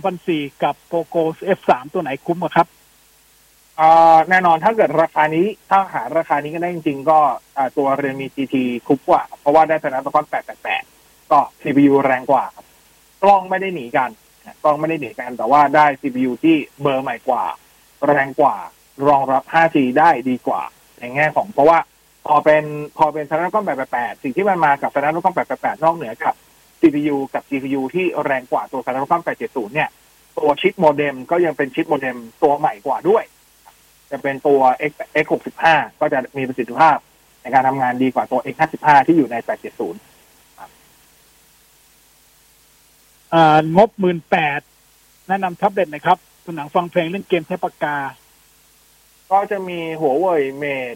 [0.10, 1.24] 13,400กับ Poco
[1.58, 2.68] F3 ตัวไหนคุ้มกว่าครับ
[3.80, 7.20] อ่าแน่นอนถ้าเกิดราคานี้ถ้าหาราคานี้กันได้จริง ๆ ก็
[7.58, 8.56] อ่าตัวเรียนมี GT
[8.88, 10.26] คุ้มกว่า เพราะว่าได้สนับสนุน
[10.78, 12.66] 888ก็ CPU แรงกว่าครับ
[13.24, 14.10] กล้องไม่ได้หนีกัน
[14.46, 17.44] นะกล้องไม่ได้หนีกันแต่ว่าได้ CPU ที่เบอร์ใหม่กว่า
[18.08, 18.56] แรงกว่า
[19.08, 20.62] รองรับ 5G ได้ดีกว่า
[21.00, 21.80] ในแง่ของเพราะว่า
[22.28, 22.64] พอเป็น
[22.98, 26.34] พอเป็น Snapdragon 888 สิ่งที่มันมากับ Snapdragon 888 นอกเหนือกับ
[26.80, 29.90] CPU กับ GPU ที่แรงกว่าตัว Snapdragon 870 เนี่ย
[30.38, 33.24] ตัวชิปโมเด็มก็ยังเป็นชิปโมเด็มตัวใหม่กว่าด้วย
[34.12, 34.60] จะเป็นตัว
[34.90, 34.92] X
[35.24, 35.64] X65
[36.00, 36.98] ก็จะมีประสิทธิภาพ
[37.42, 39.44] ในการทำงานดีกว่าตัว X55 ที่อยู่ใน 870
[43.34, 43.90] อ่างบ
[44.60, 47.96] 18,000แนะนำแท็บเล็ตนะครับตัวหนังฟังเพลงเล่นเกมใช้ปากกา
[49.32, 50.96] ก็จะมีหัวเว่ยเมด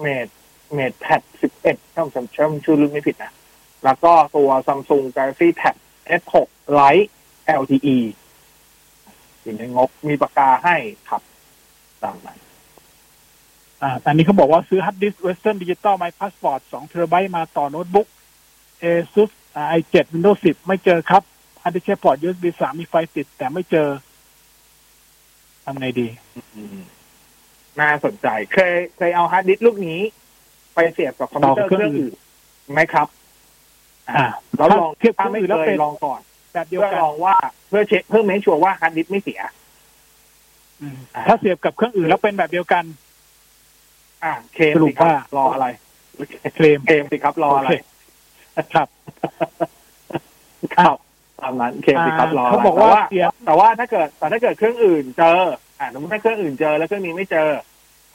[0.00, 0.26] เมด
[0.74, 1.20] เมดแพด
[1.58, 3.32] 11ถ้าผมจำชื่อชื่อรุ่นไม่ผิดนะ
[3.84, 5.74] แล้วก็ตัว Samsung Galaxy Tab
[6.20, 6.34] S6
[6.78, 7.08] Lite
[7.60, 7.96] LTE
[9.42, 10.76] อยู่ในงบมีปากกาให้
[11.08, 11.22] ครับ
[12.02, 12.38] ตามนั้น
[13.82, 18.08] อ่าตอนนี้เขาบอกว่าซื้อฮาร์ดดิสก์ Western Digital My Passport 2เทราไบต์มาต่อโน้ตบุ๊ก
[18.82, 19.30] ASUS
[19.76, 21.22] i7 Windows 10 ไม่เจอครับ
[21.62, 23.88] ฮาร์ดดิสก์ใช้พอร์ต USB 3 มีไฟติด แต่ไม่เจอ
[25.64, 26.06] ทำไงดี
[26.56, 26.97] อืม
[27.80, 30.00] น่าสนใจ เคยเคยเอาฮาร์ดดิสก์ลูกนี้
[30.74, 32.14] ไปเสียบกับคอมพิวเตอร์ต่อเคเครื่รื่อองงอื่อื่น
[32.70, 33.06] นไหมครับ
[34.10, 34.24] อ่า
[34.56, 36.20] แล้วลองเทียบเคถ้ารื่องไม่อื่นแล้วเคเป็ยนลองก่อน
[36.52, 37.34] แบบเดียวเพื่อกันลองว่า
[37.68, 39.40] เพื่อเช็คเพื่อเมคชัวร์ว่าฮาร์ดดิสก์ไม่เสีย
[40.80, 42.84] อืมถ้าเสียบกับเครื่องอื่นแล้วเป็นแบบเดียวกัน
[44.24, 45.66] อ่าเคมสรุสิปครับว่ารออะไร
[46.54, 47.74] เคลมเคมสิครับรออะไรโเค
[48.74, 48.88] ครับ
[50.76, 50.96] ครับ
[51.40, 55.40] ตามนั้นเคมสิครับรออะไรเขาบอกแต่ว่าว่าเสียบแต่ว่าถ้าเกิดแต่ถ้าเกิดเครื่องอื่นเจอ
[55.78, 57.48] อ่าสมมติถ้าเครื่องอื่นเจอแล้วเครื่องนี้ไม่เจอ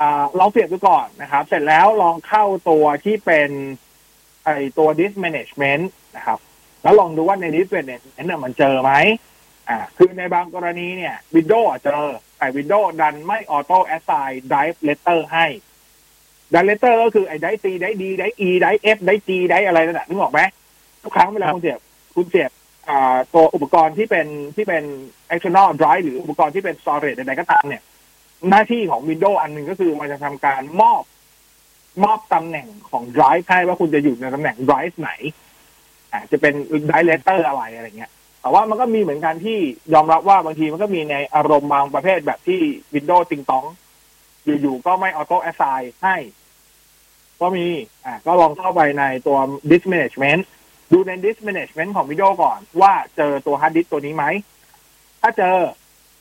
[0.02, 3.50] อ่าลองเปรียบดูก่อนนะครับ เสร็จแล้วลองเข้าตัวที่เป็น
[4.46, 5.84] ไอตัว disk management
[6.16, 6.40] นะครับ
[6.84, 8.92] แล้วลองดูว่าใน disk management เนี่ยมันเจอไหม
[9.70, 12.04] อ่าคือในบางกรณีเนี่ย Windows เจอ
[12.38, 15.46] แต่ Windows ดันไม่ auto assign drive letter ให้
[16.52, 20.42] drive letter ก็คือไอ้ drive C drive D drive E drive F drive G drive อะไรนั่นแหละนึกออกไหม
[21.04, 21.80] ทุกครั้งเวลาคุณเสียบ
[22.16, 22.52] คุณเสียบ
[23.34, 24.84] ตัวอุปกรณ์ที่เป็นที่เป็น
[25.34, 27.84] external drive หรืออุปกรณ์ที่เป็น storage ใดๆก็ตามเนี่ย
[28.50, 31.04] หน้าที่ของ Windows อันหนึ่งก็คือมันจะทำการมอบ
[32.04, 35.12] มอบตำแหน่งของ drive ให้ว่าคุณจะอยู่ในตำแหน่ง drive ไหน
[36.12, 36.54] อาจะเป็น
[36.90, 39.60] drive letter อะไรอะไรเงี้ยแต่ว่ามันก็มีเหมือนกันที่
[39.94, 42.62] ยอมรับว่าบางทีมันก็มีในอารมณ์บางประเภทแบบที่
[42.94, 43.66] Windows ติงตอง
[44.46, 46.18] อยู่ๆก็ไม่ auto assign ให้
[47.42, 47.66] ก็มี
[48.06, 49.38] อ่าก็ลองเข้าไปในตัว
[49.70, 50.42] disk management
[50.94, 54.26] ดูใน disk management ของ Windows ก่อน ว่าเจอตัว hard disk ตัวนี้ไหม
[55.22, 55.56] ถ้าเจอ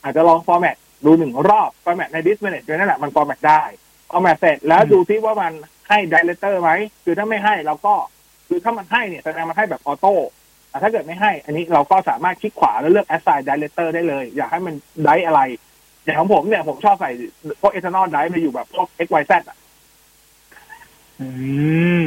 [0.02, 3.62] อาจจะลอง format ดูหนึ่งรอบ format ใน disk management นั่นแหละมัน format ได้
[4.10, 5.52] format เสร็จแล้วอืมดูซิว่ามัน
[5.88, 6.70] ให้ director ไหม
[7.04, 7.94] คือถ้าไม่ให้เราก็
[8.48, 10.14] คือถ้ามันให้เนี่ยแสดงมันให้แบบออโต้
[10.70, 15.40] แต่ถ้าเกิดไม่ให้ อันนี้เราก็สามารถคลิกขวาแล้วเลือก assign director ได้เลย อยากให้มันได้อะไร
[16.04, 17.10] อย่างของผมเนี่ยผมชอบใส่
[17.60, 19.56] พวก external drive ไปอยู่แบบพวก xyz อะ
[21.20, 21.26] อื
[22.00, 22.02] ม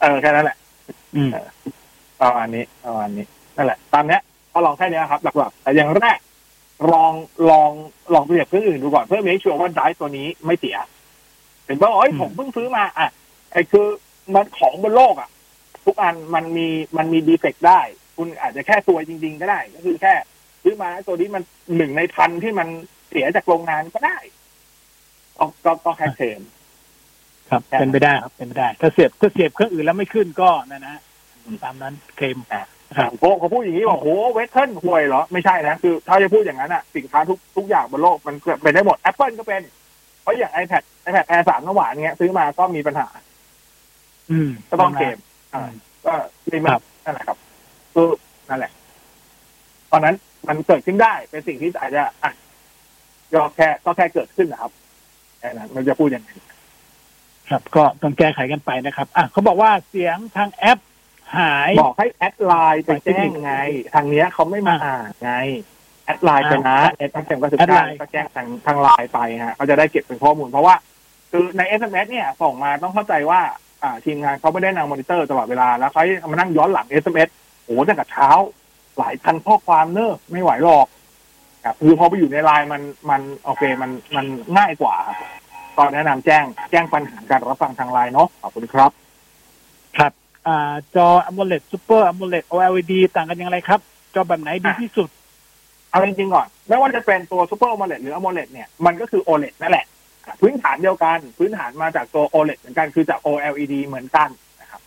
[0.00, 0.56] เออแค่นั้นแหละ
[1.16, 1.30] อืม
[2.22, 6.18] ประมาณนี้ประมาณนี้นั่นแหละ ตามเนี้ยก็ลองแค่เนี้ยครับ หลักๆแต่อย่างแรก
[6.92, 7.12] ลอง
[7.50, 7.70] ลอง
[8.14, 10.76] ลองเสียบเครื่องอื่นดูก่อนเพื่อ make sure ว่า drive ตัวนี้ไม่เสีย
[11.64, 13.08] เห็นป่ะโอ้ยอืมผมเพิ่งซื้อมา อะ
[13.52, 13.86] ไอ้คือ
[14.34, 15.28] มันของบนโลกอะ
[15.84, 17.80] ทุกอันมันมีมันมี defect ได้
[18.16, 20.14] คุณอาจจะแค่ตัวจริง ๆ ก็ได้ ก็คือแค่
[20.62, 21.42] ซื้อมาตัวนี้มัน
[21.76, 22.68] หนึ่งในพันที่มัน
[23.10, 24.18] เสียจากโรงงานก็ได้
[25.36, 26.40] เพก็ก็ก็แค่เคลม
[27.50, 31.00] ครับใช่เป็นไปได้ครับเป็นไปได้ ถ้าเสียบถ้าเสียบเครื่องอื่นแล้วไม่ขึ้นก็นั่นนะ
[31.64, 39.62] ตามนั้นเคลมครับโอ้เขาพูดอย่างนี้บอกโหเวทเทิลห่วยเหรอ ไม่ใช่นะ คือ ถ้าจะพูดอย่างนั้นอะสินค้าทุกทุกอย่างบนโลกมันเป็นได้หมด Apple ก็เป็น
[40.22, 43.08] เพราะอย่าง iPad iPad Air 3น้ำหวานเงี้ย ซื้อมาก็มีปัญหา
[44.30, 45.18] อืมก็ต้องเคลม
[45.54, 45.72] อืม
[46.06, 46.12] ก็
[46.52, 47.38] ลิมิครัตบนั่นแหละครับ
[47.94, 48.08] คือ
[48.48, 48.72] นั่นแหละ
[49.90, 50.16] ตอนนั้น
[50.48, 52.32] มันเกิดขึ้นได้เป็นสิ่งที่อาจจะอะ
[53.32, 54.72] ก็แค่ก็แค่เกิดขึ้นนะครับ
[55.38, 56.30] แค่นั้นมันจะพูดยังไง
[57.50, 60.78] ครับ ก็ต้องแก้ไขกันไปนะครับ อะเขาบอกว่าเสียงทางแอป
[61.38, 63.52] หาย บอกให้ add LINE ไปแจ้งไง
[63.94, 65.32] ทางเนี้ยเขาไม่มาอ่านไง
[66.04, 70.74] add LINE ไปนะแอดแอดก็สิบแอดไลเก้าน์ก็แจ้งทางทางไลน์ไปฮะเขาจะได้เก็บเป็นข้อมูลเพราะว่า
[71.30, 73.40] คือใน SMS เนี่ยส่งมาต้องเข้าใจว่า
[73.82, 77.28] อ่าทีมงานเขาไม่ได้นั่งมอนิเตอร์ตลอดเวลาแล้วเขามานั่งย้อนหลัง SMS
[77.64, 78.28] โอ้โหตั้งแต่เช้า
[78.98, 80.86] หลายพันข้อความเนอะไม่ไหวหรอก
[81.64, 84.26] ครับคือพอไปอยู่ในไลน์มันมันโอเคมันมัน
[84.58, 85.28] ง่ายกว่าครับ
[85.76, 89.01] ก็แนะนำแจ้งแจ้งปัญหาการรับฟังทางไลน์เนาะขอบคุณครับครับ
[90.46, 93.80] อ่าจอ AMOLED Super AMOLED OLED ต่างกันอย่างไรครับ
[94.14, 95.08] จอแบบไหนดีที่สุด
[95.90, 99.86] เอาจริงๆก่อน ไม่ว่าจะเป็นตัว Super AMOLED หรือ AMOLED เนี่ย มันก็คือ OLED นั่นแหละ
[100.40, 104.28] พื้นฐานเดียวกัน พื้นฐานมาจากตัว OLED เหมือนกัน คือจาก OLED เหมือนกัน
[104.60, 104.80] นะครับ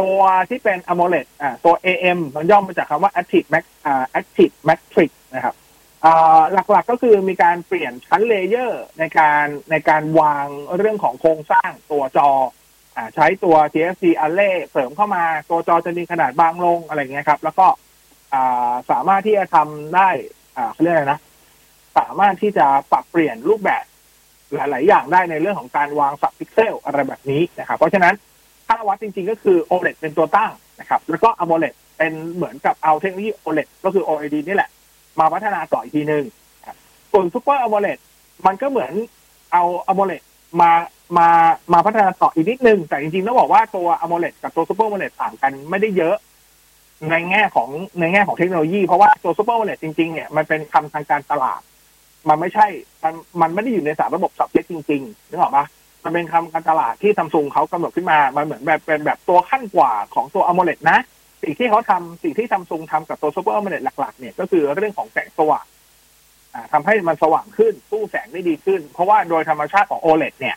[0.00, 5.54] ตัวที่เป็น AMOLED อ่า ตัว AM มันย่อมาจากคำว่า Active Max อ่า Active Matrix นะครับ
[6.04, 12.50] อ่าหลักๆก็คือมีการเปลี่ยนชั้น layer ในการในการวางเรื่องของโครงสร้างตัวจออ่า
[13.14, 17.66] ใช้ตัว TFT Array เสริมเข้ามา ตัวจอจะมีขนาดบางลงอะไรเงี้ยครับ แล้วก็
[18.90, 20.08] สามารถที่จะทำได้
[20.72, 21.20] เขาเรียกอะไรนะ
[21.98, 23.84] สามารถที่จะปรับเปลี่ยนรูปแบบ
[24.54, 28.14] หลาย ๆ อย่างได้ในเรื่องของการวาง subpixel อะไรแบบนี้นะครับเพราะฉะนั้น
[28.68, 34.70] ถ้าวัดจริง ๆ ก็คือ OLED เป็นตัวตั้งนะครับ แล้วก็ AMOLED เป็นเหมือนกับเอาเทคโนโลยี OLED ก็คือ OLED นี่แหละ
[35.20, 36.24] มาพัฒนาต่ออีกทีหนึ่ง
[37.12, 37.98] ส่วน Super AMOLED
[38.46, 38.92] มันก็เหมือน
[39.52, 40.22] เอา AMOLED
[40.60, 40.70] มา
[41.18, 41.28] มา
[41.72, 46.16] มาพัฒนาต่ออีกนิดนึง แต่จริงๆต้องบอกว่าตัว AMOLED กับตัว Super AMOLED ต่างกันไม่ได้เยอะ
[47.10, 47.68] ในแง่ของ
[48.00, 51.60] ในแง่ของเทคโนโลยี เพราะว่าตัว Super AMOLED จริงๆเนี่ยมันเป็นคำทางการตลาด
[52.28, 52.66] มันไม่ใช่
[53.04, 55.66] มันมันไม่ได้อยู่ในสารระบบสับเซตจริงๆนึกออกปะ
[56.04, 60.98] มันเป็นคำการตลาดที่ซัมซุงเขากำหนดขึ้นมา มันเหมือนแบบเป็นแบบตัวขั้นกว่าของตัว AMOLED นะ
[61.42, 65.66] สิ่งที่เขาทำสิ่งที่ซัมซุงทำกับตัว Super AMOLED หลักๆเนี่ยก็คือเรื่องของแสงสว่าง
[66.54, 70.56] อ่าทำให้มันสว่างขึ้นสู้แสงได้ดีขึ้น เพราะว่าโดยธรรมชาติของ OLED เนี่ย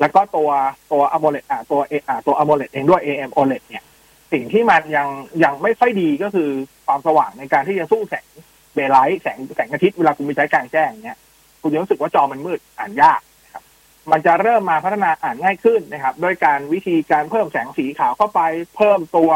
[0.00, 0.50] แล้วก็ตัว
[0.92, 3.84] ตัว AMOLED อ่าตัวเออ่าตัว AMOLED เองด้วย AM OLED เนี่ย
[4.32, 5.08] สิ่งที่มันยัง
[5.44, 6.50] ยังไม่ค่อยดีก็คือ
[6.86, 8.26] ความสว่างในการที่จะสู้แสง
[8.74, 11.18] เบไลท์แสงแสงอาทิตย์เวลาคุณไปใช้กลางแจ้งเนี่ย
[11.62, 13.64] คุณจะรู้สึกว่าจอมันมืดอ่านยากนะครับ
[14.10, 18.40] มันจะเริ่มมาพัฒนาอ่านง่ายขึ้นนะครับ ด้วยการวิธีการเพิ่มแสงสีขาวเข้าไป
[18.76, 19.30] เพิ่มตัว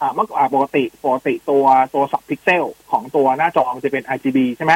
[0.00, 4.74] อ่าเมื่อก่อนปกติปกติตัวตัวสับพิกเซลของตัวหน้าจอมันจะเป็น RGB ใช่ไหม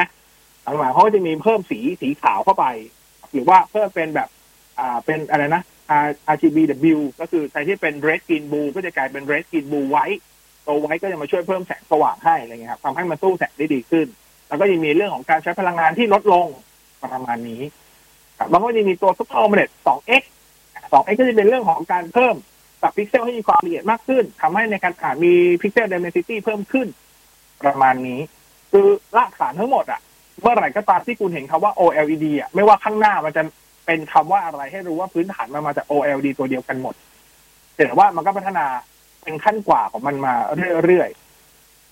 [0.79, 2.65] หลังๆเขาก็จะมีเพิ่มสีสีขาวเข้าไป
[3.31, 4.29] หรือว่าเพิ่มเป็นแบบ
[4.79, 5.63] อ่าเป็นอะไรนะ
[6.33, 10.21] RGBW ก็คือใช้ที่เป็น red green blue ก็จะกลายเป็น red green blue white
[10.65, 14.07] ตัว white ก็จะมาช่วยเพิ่มแสงสว่างให้อะไรเงี้ยครับทำให้มันสู้แสงได้ดีขึ้น
[14.47, 16.47] แล้วก็ยังมีเรื่องของการใช้พลังงานที่ลดลง
[17.13, 17.61] ประมาณนี้
[18.37, 20.23] ครับแล้วก็ยังมีตัว Super AMOLED 2X
[20.91, 22.35] 2X ก็จะเป็นเรื่องของการเพิ่ม
[22.81, 26.87] ปรับพิกเซลให้มีความละเอียดมากขึ้นทำให้ในการอ่านมีพิกเซล density เพิ่มขึ้น
[27.63, 28.19] ประมาณนี้
[28.71, 28.87] คือ
[29.17, 30.01] รากฐานทั้งหมดอะ
[30.41, 33.43] เมื่อไหร่ก็ตามที่คุณเห็นคำว่า OLED อะไม่ว่าข้างหน้ามันจะ
[33.89, 36.95] เป็นคำว่าอะไรให้รู้ว่าพื้นฐานมันมาจาก OLED ตัวเดียวกันหมด
[37.77, 38.65] แต่ว่ามันก็พัฒนา
[39.23, 40.33] เป็นขั้นกว่าของมันมา
[40.83, 41.09] เรื่อย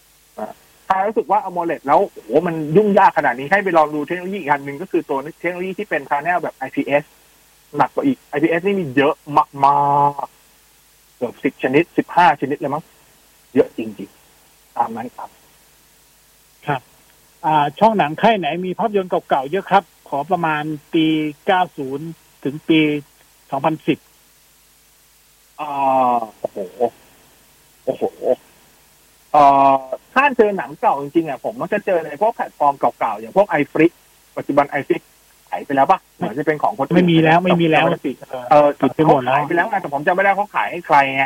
[0.04, 7.04] ๆถ้ารู้สึกว่า AMOLED แล้วโอ้โหมันยุ่งยากขนาดนี้ให้ไปลองดูเทคโนโลยีอีกอันหนึ่งก็คือตัวเทคโนโลยีที่เป็น panel แบบ IPS
[7.78, 9.44] หนักกว่าอีก IPS นี่มีเยอะมา
[10.26, 12.84] กๆเกือบสิบชนิดสิบห้าชนิดเลยมั้ง
[13.56, 15.30] เยอะจริงๆ ตามนั้นครับ
[17.46, 21.06] อ่า ช่องหนังค่ายไหนมีภาพยนตร์เก่าๆเยอะครับ ขอประมาณปี
[21.72, 22.80] 90 ถึงปี
[23.62, 26.58] 2010อ่าโอ้โห
[27.86, 28.04] โอ้โห
[29.32, 29.76] เอ่อ
[30.14, 33.92] ถ้าเจอหนังเก่าจริงๆอะผมมักจะเจอในพวกแพลตฟอร์มเก่าๆ อย่างพวกไอฟริก
[34.38, 35.02] ปัจจุบัน iflix
[35.50, 41.24] ขายไปแล้วปะเหมือนจะเป็นของคนอื่นไม่มีแล้วไม่มีแล้วปิดเออเออปิดไปหมดแล้วเขาขายไปแล้วไงแต่ผมจำไม่ได้เขาขายให้ใครไง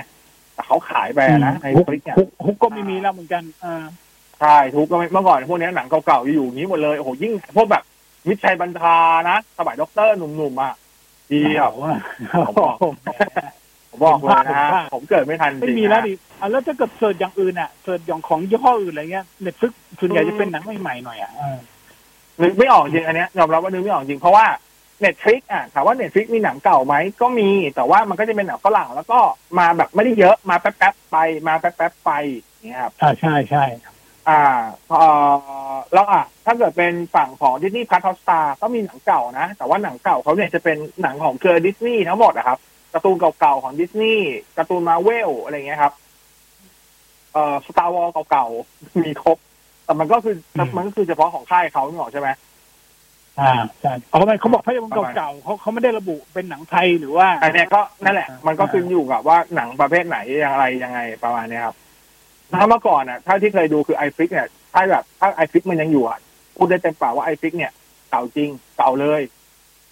[0.53, 3.85] แต่เขาขายไปอะนะไอ HOOQ ฟริกเนี่ย HOOQ HOOQ ก็ไม่มีแล้วเหมือนกันอ่า
[4.41, 7.83] ใช่ HOOQ ก็ไม่เมื่อก่อนพวกนี้หนังเก่าๆอยู่อย่างนี้หมดเลยโอ้โหยิ่งพวกแบบ
[8.27, 8.97] มิตรชัยบัญชา
[9.29, 10.73] นะสมัยด็อกเตอร์หนุ่มๆอะ
[11.31, 12.75] ดีอะผมบอก
[13.91, 21.57] ผมบอกเลยนะฮะผมว่าผมเกิดไม่ทันจไม่ริงมีแล้วนะดิอะแล้วถ้าเกิด search อย่างอื่นอะ search อย่างของยี่ห้ออื่นอะไรเงี้ย Netflixส่วนใหญ่จะเป็นหนังใหม่ๆหน่อยอะอ่า
[22.41, 24.45] นึกไม่ออกจริงอันเนี้ยยอมรับว่านึกไม่ออกจริงเพราะว่า
[25.01, 29.19] Netflix อะถามว่า Netflix มีหนังเก่าไหมก็มี แต่ว่ามันก็จะเป็นหนังฝรั่งแล้วก็
[29.59, 31.17] มาแบบไม่ได้เยอะมาแป๊บๆไป
[31.47, 33.63] มาแป๊บๆไปอย่างเงี้ยครับอ่าใช่ใช่
[34.29, 34.41] อ่า
[34.89, 35.09] เอ่
[35.71, 42.59] อแล้วอะถ้าเกิดเป็นฝั่งของ Disney+ Hotstar ก็มีหนังเก่านะ แต่ว่าหนังเก่าเขาเนี่ยจะเป็นหนังของเครือดิสนีย์ทั้งหมดนะครับ
[42.93, 45.93] การ์ตูนเก่าๆของดิสนีย์การ์ตูนมาเวลอะไรเงี้ยครับ
[47.33, 49.37] เอ่อ Star Wars เก่าๆมีครบ
[49.85, 50.35] แต่มันก็คือ
[50.75, 52.29] มันก็คือเฉพาะของค่ายเขาหนอกใช่ไหม
[53.39, 53.51] อ่า
[53.81, 61.75] ใช่เอาไปเขาบอกภาพยนตร์เก่าๆเขาเขาไม่ได้ระบุเป็นหนังไทยหรือว่าอันเนี้ยก็นั่นแหละ มันก็ขึ้นอยู่กับว่าหนังประเภทไหนอย่างไรยังไงประมาณเนี้ยครับ
[62.59, 66.19] ถ้าเมื่อก่อนอะถ้าที่เคยดูคือไอฟิกเนี่ยถ้าแบบถ้าไอฟิกมันยังอยู่อะ
[66.57, 67.71] พูดได้เต็มปากว่าไอฟิกเนี่ย
[68.09, 69.21] เก่าจริงเก่าเลย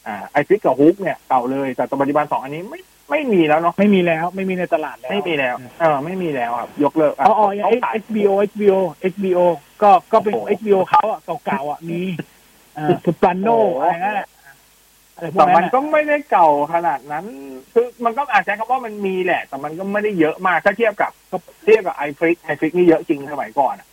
[0.07, 2.79] อ่าไอฟิกกับ HOOQ เนี่ยเก่าเลย แต่ปัจจุบันสองอันนี้ไม่
[3.09, 8.77] ไม่มีแล้วเนาะไม่มีแล้วไม่มีในตลาดแล้วไม่มีแล้วเออไม่มีแล้วครับยกเลิกอ๋ออ๋ออย่างเขาขาย HBO HBO
[9.13, 9.39] HBO
[9.81, 12.01] ก็ก็เป็นโอ้โห HBO เขาอะเก่าๆอะมี
[12.77, 14.27] อ่าสุปราโนโอ้โหอะไรนั่นแหละ
[15.19, 17.25] อะไรพวแต่กนั้มันนอะก็ไม่ได้เก่าขนาดนั้น
[17.73, 23.87] คือมันก็อาจจะคำว่ามันมีแหละ แต่มันก็ไม่ได้เยอะมากถ้าเทียบกับก็เทียบกับไอฟริกไอฟริกนี่เยอะจริงสมัยก่อนอะ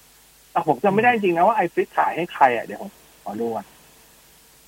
[0.53, 2.91] แต่ผมจำไม่ได้จริงนะว่าไอฟริกขายให้ใครอะเดี๋ยวผม
[3.25, 3.67] ขอดูก่อน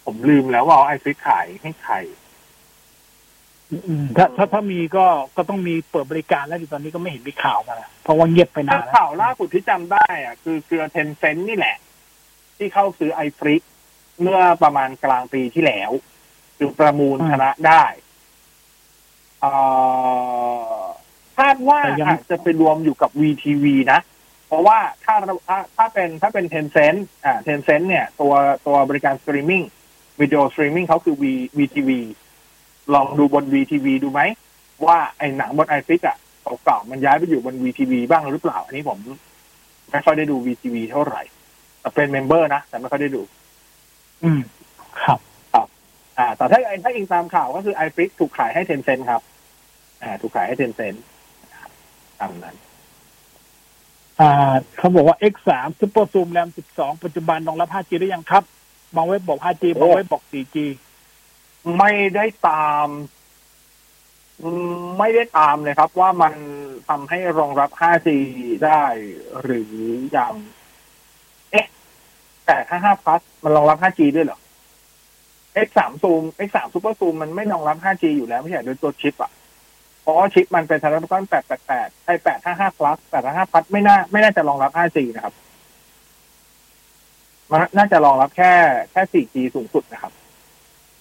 [0.04, 1.94] ผมลืมแล้วว่าไอฟริกขายให้ใคร
[3.72, 5.06] อืมถ้าถ้าถ้ามีก็
[5.36, 11.76] ก็ต้องมีเปิดบริการแล้วดิตอนนี้ก็ไม่เห็นมีข่าวมาแล้วเพราะว่าเงียบไปนาถ้านแล้วข่าวล่าสุดที่จำได้อะคือเครือเทนเซนนี่แหละ
[12.56, 13.62] ที่เข้าซื้อไอฟริก
[14.22, 15.90] เมื่อประมาณกลางปีที่แล้ว
[16.58, 17.84] คือประมูลชนะได้
[19.40, 19.52] เอ่
[20.78, 20.82] อ
[21.38, 24.00] คาดว่าอาจจะไปรวมอยู่กับ VTV นะ
[24.48, 25.14] เพราะว่าถ้า
[25.48, 28.32] ถ้าถ้าเป็นถ้าเป็น Tencent อ่า Tencent เนี่ย ตัว
[28.66, 29.62] ตัวบริการสตรีมมิ่ง
[30.20, 31.24] วิดีโอสตรีมมิ่งเขาคือ We
[31.58, 31.90] WeTV
[32.94, 34.20] ลองดูบน WeTV ดูไหม
[34.86, 36.16] ว่าไอ้หนังบนไอฟิกอะ
[36.64, 38.98] เก่าๆมันย้ายไปอยู่บน WeTV บ้างหรือเปล่า อันนี้ผม
[39.90, 41.22] ไม่ค่อยได้ดู WeTV เท่าไหร่
[41.80, 43.22] แต่เป็น member นะ แต่ไม่ค่อยได้ดู
[44.22, 44.40] อืม
[45.04, 45.18] ครับ
[46.18, 49.22] อ่าแต่ถ้าถ้าอิงตามข่าวก็คือไอฟิกถูกขายให้ Tencent ครับ
[50.02, 50.98] อ่า ถูกขายให้ Tencent
[52.20, 52.56] ตามนั้น
[54.20, 55.50] อ่าเขาบอกว่า X3
[55.80, 58.44] Super Zoom RAM 12 ปัจจุบันรองรับ 5G ได้ยังครับ
[58.96, 60.56] บางเว็บบอก 5G บางเว็บบอก 4G
[61.78, 62.88] ไม่ได้ตาม
[64.42, 64.48] อื
[64.78, 66.34] มไม่ได้ตามเลยครับ ว่ามัน
[66.88, 68.08] ทำให้รองรับ 5G
[68.64, 68.84] ได้
[69.40, 69.72] หรือ
[70.16, 70.34] ยัง
[71.50, 71.66] เอ๊ะ
[72.46, 74.38] แต่ถ้า5 plus มันรองรับ 5G ด้วยเหรอ
[75.66, 79.30] X3 Zoom X3 Super Zoom มันไม่รองรับ 5G อยู่แล้วไม่ใช่โดยตัวชิปอะ
[80.02, 81.24] เพราะว่าชิปมันเป็น Snapdragon
[81.64, 82.14] 888ไอ้
[82.46, 85.34] 855 plus 855 plus ไม่น่า ไม่น่าจะรองรับ 5G นะครับ
[87.50, 88.52] มันน่าจะรองรับแค่
[88.92, 90.12] แค่ 4G สูงสุดนะครับ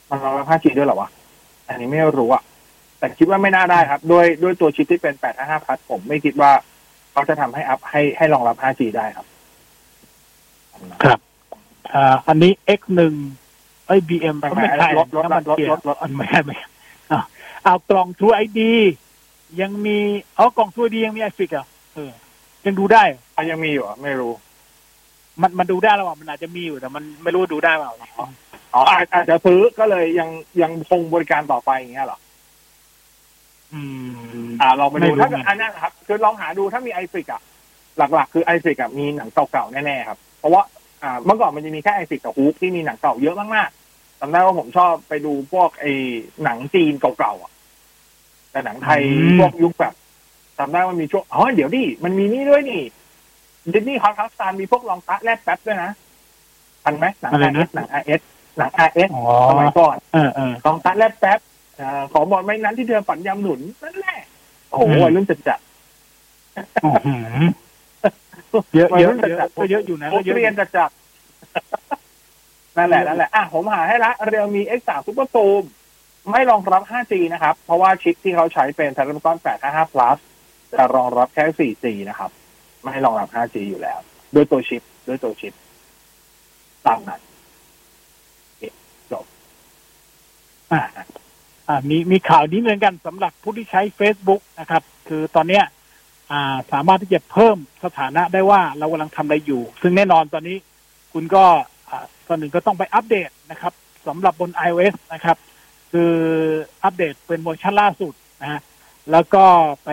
[0.09, 1.09] มันรองรับ 5G ด้วยหรอวะ
[1.67, 2.43] อันนี้ไม่รู้อะ
[2.99, 6.51] แต่คิดว่าไม่น่าได้ครับ ด้วยด้วยตัวชิปที่เป็น855 plus ผมไม่คิดว่า
[7.11, 9.27] เขาจะทำให้อัพให้ให้รองรับ 5G ได้ครับ
[11.03, 11.19] ครับ
[11.93, 13.15] อ่า อันนี้ X1
[13.87, 16.67] เอ้ย BM ไม่ก็ไม่ไม่ใช่ลดลดน้ำมันลดเกียลร์ดลดอันไม่ใช่ไม่ใช่
[17.11, 17.19] อ่า
[17.63, 18.59] เอากล่อง True ID
[19.61, 19.97] ยังมี
[20.37, 21.65] อ๋อกล่อง True ID ยังมีไอฟิกอะ
[21.95, 22.11] เออ
[22.65, 24.33] ยังดูได้เหรออะยังมีอยู่อะไม่รู้
[25.41, 27.91] มันมันดูได้แล้วอะมันอาจจะมีอยู่แต่มันไม่รู้ว่าดูได้เปล่า
[28.73, 30.29] อ๋ออาจอาจจะซื้อก็เลยยัง
[30.61, 32.19] ยังคงบริการต่อไปอย่างเงี้ยเหรอ
[33.73, 33.81] อื
[34.47, 37.41] ม อ่าลองไปไม่ดูรู้ถ้าเกิดไงอันนั้นนะครับ คือลองหาดูถ้ามีไอฟิกอะ
[37.97, 40.61] หลักๆ คือไอฟิกอะมีหนังเก่าๆแน่ๆครับ เพราะว่า
[41.03, 43.76] อ่าเมื่อก่อนมันจะมีแค่ไอฟิกกับ HOOQ ที่มีหนังเก่าเยอะมากๆ
[44.19, 45.85] จำได้ว่าผมชอบไปดูพวกไอ
[46.43, 47.51] หนังจีนเก่าๆอะ
[48.51, 49.01] แต่หนังไทย
[49.39, 49.93] พวกยุคแบบ
[50.57, 52.83] จำได้ว่ามีช่วงอ๋อเดี๋ยวดิมันมีนี่ด้วยนี่
[53.73, 55.91] ดิสนีย์ฮอตคัสตานมีพวกลองตะแลบแป๊บด้วยนะ
[56.83, 58.21] ทันไหมหนังอะไรอานะเอสหนังอาเอส
[58.57, 61.39] หนังอาเอสอ๋อสมัยก่อนเออเออลองตะแลบแป๊บ
[61.79, 64.17] อ่าขอบอกไม่นั้นที่เธอฝันยำหนุนนั่นแหละ
[64.69, 65.59] โอ้โหอืมวัยรุ่นจัดจัด
[66.83, 67.45] อื้อหือ
[68.75, 70.89] เยอะเยอะเยอะก็เยอะอยู่นะโอ้ก็เยอะอเรียนยู่จัดจัด
[72.77, 75.63] นั่นแหละนั่นแหละอะผมหาให้ละเรียวมี X3 Super Zoom
[76.31, 80.17] ไม่รองรับ 5G นะครับ เพราะว่าชิปที่เขาใช้เป็น Snapdragon 855 plus
[80.73, 82.31] จะรองรับแค่ 4G นะครับ
[82.83, 83.99] ไม่รองรับ 5G อยู่แล้ว
[84.35, 85.53] ด้วยตัวชิป ด้วยตัวชิป
[86.85, 87.21] ตามนั้น
[90.71, 90.81] อ่า
[91.67, 95.63] อ่ามีมีข่าวนี้เหมือนกันสำหรับผู้ที่ใช้ Facebook นะครับ คือตอนเนี้ย
[96.31, 100.57] อ่าสามารถที่จะเพิ่มสถานะได้ว่าเรากำลังทำอะไรอยู่ ซึ่งแน่นอนตอนนี้
[101.13, 101.45] คุณก็
[102.27, 103.73] อ่าตอนหนึ่งก็ต้องไปอัปเดตนะครับ
[104.07, 105.37] สำหรับบน iOS นะครับ
[105.91, 106.13] คือ
[106.83, 108.61] อัปเดตเป็นเวอร์ชันล่าสุดนะฮะ
[109.11, 109.43] แล้วก็
[109.85, 109.89] ไป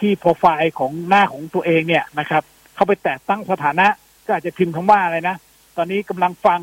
[0.00, 2.42] ที่โปรไฟล์ของหน้าของตัวเองเนี่ยนะครับ
[2.74, 3.86] เข้าไปแตะตั้งสถานะ
[4.26, 5.36] ก็อาจจะพิมพ์คำว่าอะไรนะ
[5.76, 6.60] ตอนนี้กำลังฟัง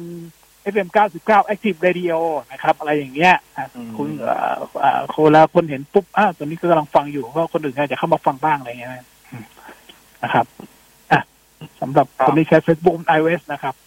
[0.74, 0.88] FM
[1.24, 2.18] 99 Active Radio
[2.52, 9.44] นะครับ อะไรอย่างเงี้ยอะอืมคุณเอ่อเอ่อคนละคนเห็นปุ๊บอ้าวตอนนี้ก็กำลังฟังอยู่ก็คนอื่นอาจจะเข้ามาฟังบ้างอะไรอย่างเงี้ยนะอืม
[10.24, 10.46] นะครับ
[11.12, 11.22] อะ
[11.82, 13.87] สำหรับคนที่ใช้ Facebook บน iOS นะครับเออเ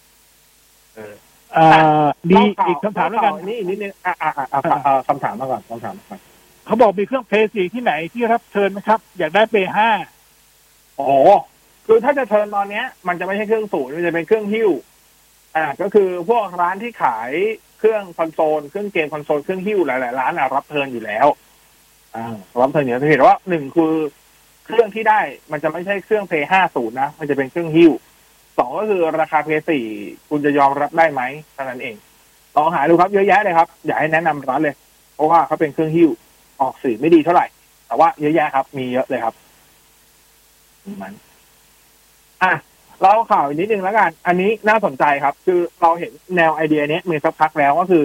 [2.29, 6.19] มีเล่ข่วอีกคำถามแล้วกันเล่นี่อีกนิดนึงอะอะอะอะอะคำถามมาก่อนคำถามมาก่อน
[6.65, 9.89] เขาบอกมีเครื่องเพลย์สี่ที่ไหนที่รับเทิร์นไหมครับ อยากได้เพลย์ห้า
[10.95, 11.13] โอ้โห
[11.85, 14.69] คือถ้าจะ turn ตอนเนี้ย มันจะไม่ใช่เครื่องศูนย์มันจะเป็นเครื่องหิ้ว
[15.55, 17.31] อ่าก็คือพวกร้านที่ขาย
[17.79, 21.27] เครื่องคอนโซลเครื่องเกมคอนโซลเครื่องหิ้วหลายๆร้านอะรับ turn อยู่แล้ว
[22.15, 22.25] อ่า
[22.61, 23.93] รับเทิร์นอยู่แล้วเห็นว่าหนึ่งคือ
[24.65, 25.19] เครื่องที่ได้
[25.51, 27.91] มันจะไม่ใช่เครื่องเพย์ห้าศูนย์นะมันจะเป็นเครื่องฮิ้ว
[28.61, 29.85] สองก็คือราคาเพย์สี่
[30.29, 31.21] คุณจะยอมรับได้ไหม
[31.53, 31.95] เท่านั้นเอง
[32.55, 34.75] ลองหาดูครับเยอะแยะเลยครับ อยากให้แนะนำร้านเลย
[35.15, 36.09] เพราะว่าเขาเป็นเครื่องฮิ้ว
[36.61, 37.45] ออกสื่อไม่ดีเท่าไหร่
[37.87, 39.33] แต่ว่าเยอะแยะครับ มีเยอะเลยครับ
[41.01, 41.13] มัน
[42.43, 42.51] อะ
[43.01, 48.03] เราข่าวอีกนิดนึงแล้วกัน อันนี้น่าสนใจครับ คือเราเห็นแนวไอเดียนี้มีสักพักแล้วก็คือ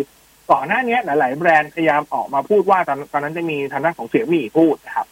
[0.51, 5.07] ก่อนหน้านี้หลาย ๆ แบรนด์พยายามออกมาพูดว่าตอนตอนนั้นจะมีทางด้านของเสี่ยมี่พูดนะครับ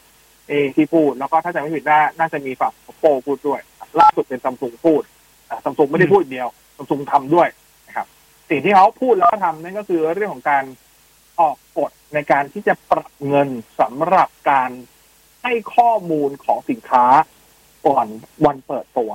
[0.49, 3.61] เอที่พูดแล้วก็ถ้าจะไม่ผิดน่าน่าจะมีฝั่งโปพูดด้วย
[4.01, 5.03] ล่าสุดเป็นซัมซุงพูด
[5.65, 7.49] ซัมซุงไม่ได้พูดเดียวซัมซุงทำด้วย
[7.87, 8.07] นะครับ
[8.51, 10.65] สิ่งที่เขาพูดแล้วก็ทำนั่นก็คือเรื่องของการ
[11.41, 13.49] ออกกฎในการที่จะปรับเงิน
[13.81, 14.71] สำหรับการ
[15.43, 17.05] ให้ข้อมูลของสินค้า
[17.87, 18.07] ก่อน
[18.45, 19.13] วันเปิดตัว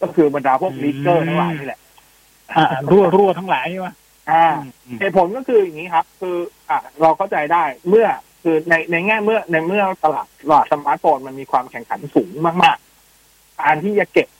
[0.00, 1.80] ก็คือบรรดาพวกลีกเกอร์ทั้งหลายนี่แหละ
[2.56, 3.88] อ่ารั่วรั่วทั้งหลายใช่ไหม
[4.30, 4.46] อ่า
[4.86, 6.36] อืมเหตุผลก็คืออย่างนี้ครับ คือ
[6.68, 8.06] อะเราเข้าใจได้เมื่อ
[8.42, 12.30] คือในในแง่เมื่อในเมื่อตลาดตลาดสมาร์ทโฟนมันมีความแข่งขันสูง
[12.62, 12.76] มาก
[13.18, 14.37] ๆ การที่จะเก็บอ่า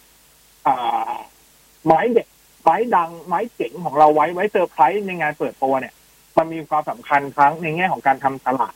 [1.87, 2.27] ไม้เด็ด
[2.63, 5.95] ไม้ดังไม้เจ๋งของเราไว้ไว้เซอร์ไพรส์ในงานเปิดตัวเนี่ย
[6.37, 8.75] มันมีความสำคัญทั้งในแง่ของการทำตลาด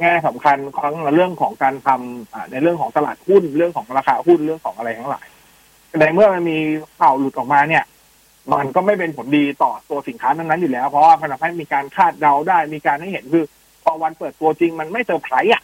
[0.00, 5.26] แง่สำคัญทั้งในเรื่องของการทำอ่าในเรื่องของตลาดหุ้นเรื่องของราคาหุ้นเรื่องของอะไรทั้งหลาย
[6.00, 6.58] ในเมื่อมันมี
[6.98, 7.84] ข่าวหลุดออกมาเนี่ย
[8.52, 13.44] มันก็ไม่เป็นผลดีต่อตัวสินค้านั้นๆอยู่แล้ว เพราะว่ามันทำให้มีการคาดเดาได้มีการให้เห็นคือ
[13.84, 15.62] พอวันเปิดตัวจริงมันไม่เซอร์ไพรส์อะ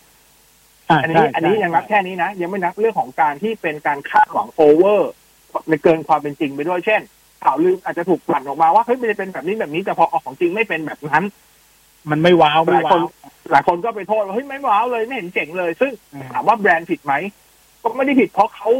[0.89, 5.22] อ่าอันใช่นี้อันนี้ใช่ยังนับแค่นี้นะ ยังไม่นับเรื่องของการที่เป็นการคาดหวัง over ใน
[5.82, 7.00] เกินความเป็นจริงไปด้วยเช่น
[7.44, 11.24] ข่าวลืออาจจะถูกปั่นออกมาว่าเฮ้ยมันจะเป็นแบบนี้แบบนี้แต่พอออกของจริงไม่เป็นแบบนั้น
[12.11, 13.07] มันไม่ว้าวหไม่ลายคว้านว
[13.50, 17.14] หลายคนก็ไปโทษว่าเฮ้ยไม่ wow เลยไม่เห็นเจ๋งเลย ซึ่งอืมถามว่าแบรนด์ผิดไหม
[17.82, 18.70] ก็ไม่ได้ผิดเพราะเขา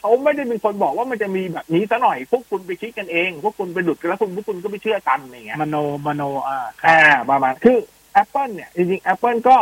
[0.00, 7.00] เขาไม่ได้เป็นคนบอกว่ามันจะมีแบบนี้ซะหน่อย พวกคุณไปคิดกันเอง พวกคุณไปดุดกันแล้วคุณพวกคุณก็ไปเชื่อกันอย่างเงี้ยมโนมโนอ่าครับอ่า
[7.30, 7.78] ประมาณคือ
[8.22, 9.56] Apple เนี่ยจริงๆ Apple ก็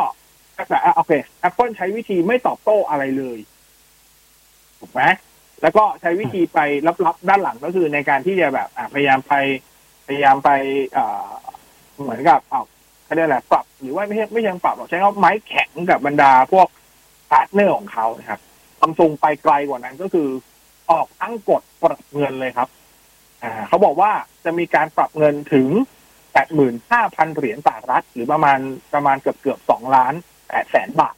[0.68, 1.12] แต่อะโอเค
[1.48, 3.38] Apple ใช้วิธีไม่ตอบโต้อะไรเลย
[4.80, 5.02] ถูกไหม
[5.64, 6.58] แล้วก็ใช้วิธีไป
[7.06, 9.34] ลับๆด้านหลังก็คือในการที่จะแบบพยายามไป
[10.06, 10.50] พยายามไป
[12.00, 12.62] เหมือนกับเอา
[13.04, 16.68] เขาเรียกอะไรปรับหรือว่าไม่ใช่ไม่ใช่ปรับหรอกใช้คำว่าไม้แข็งกับบรรดาพวก
[17.30, 18.40] partner ของเขานะครับ
[18.80, 20.28] ซัมซุงไปไกลกว่านั้นก็คือ
[20.90, 22.68] ออกตั้งกฎปรับเงินเลยครับ
[23.42, 24.10] อ่า เขาบอกว่า
[24.44, 25.68] จะมีการปรับเงินถึง
[26.52, 28.58] 85,000เหรียญสหรัฐ หรือประมาณ
[28.94, 31.16] ประมาณเกือบเกือบ2ล้าน8แสนบาท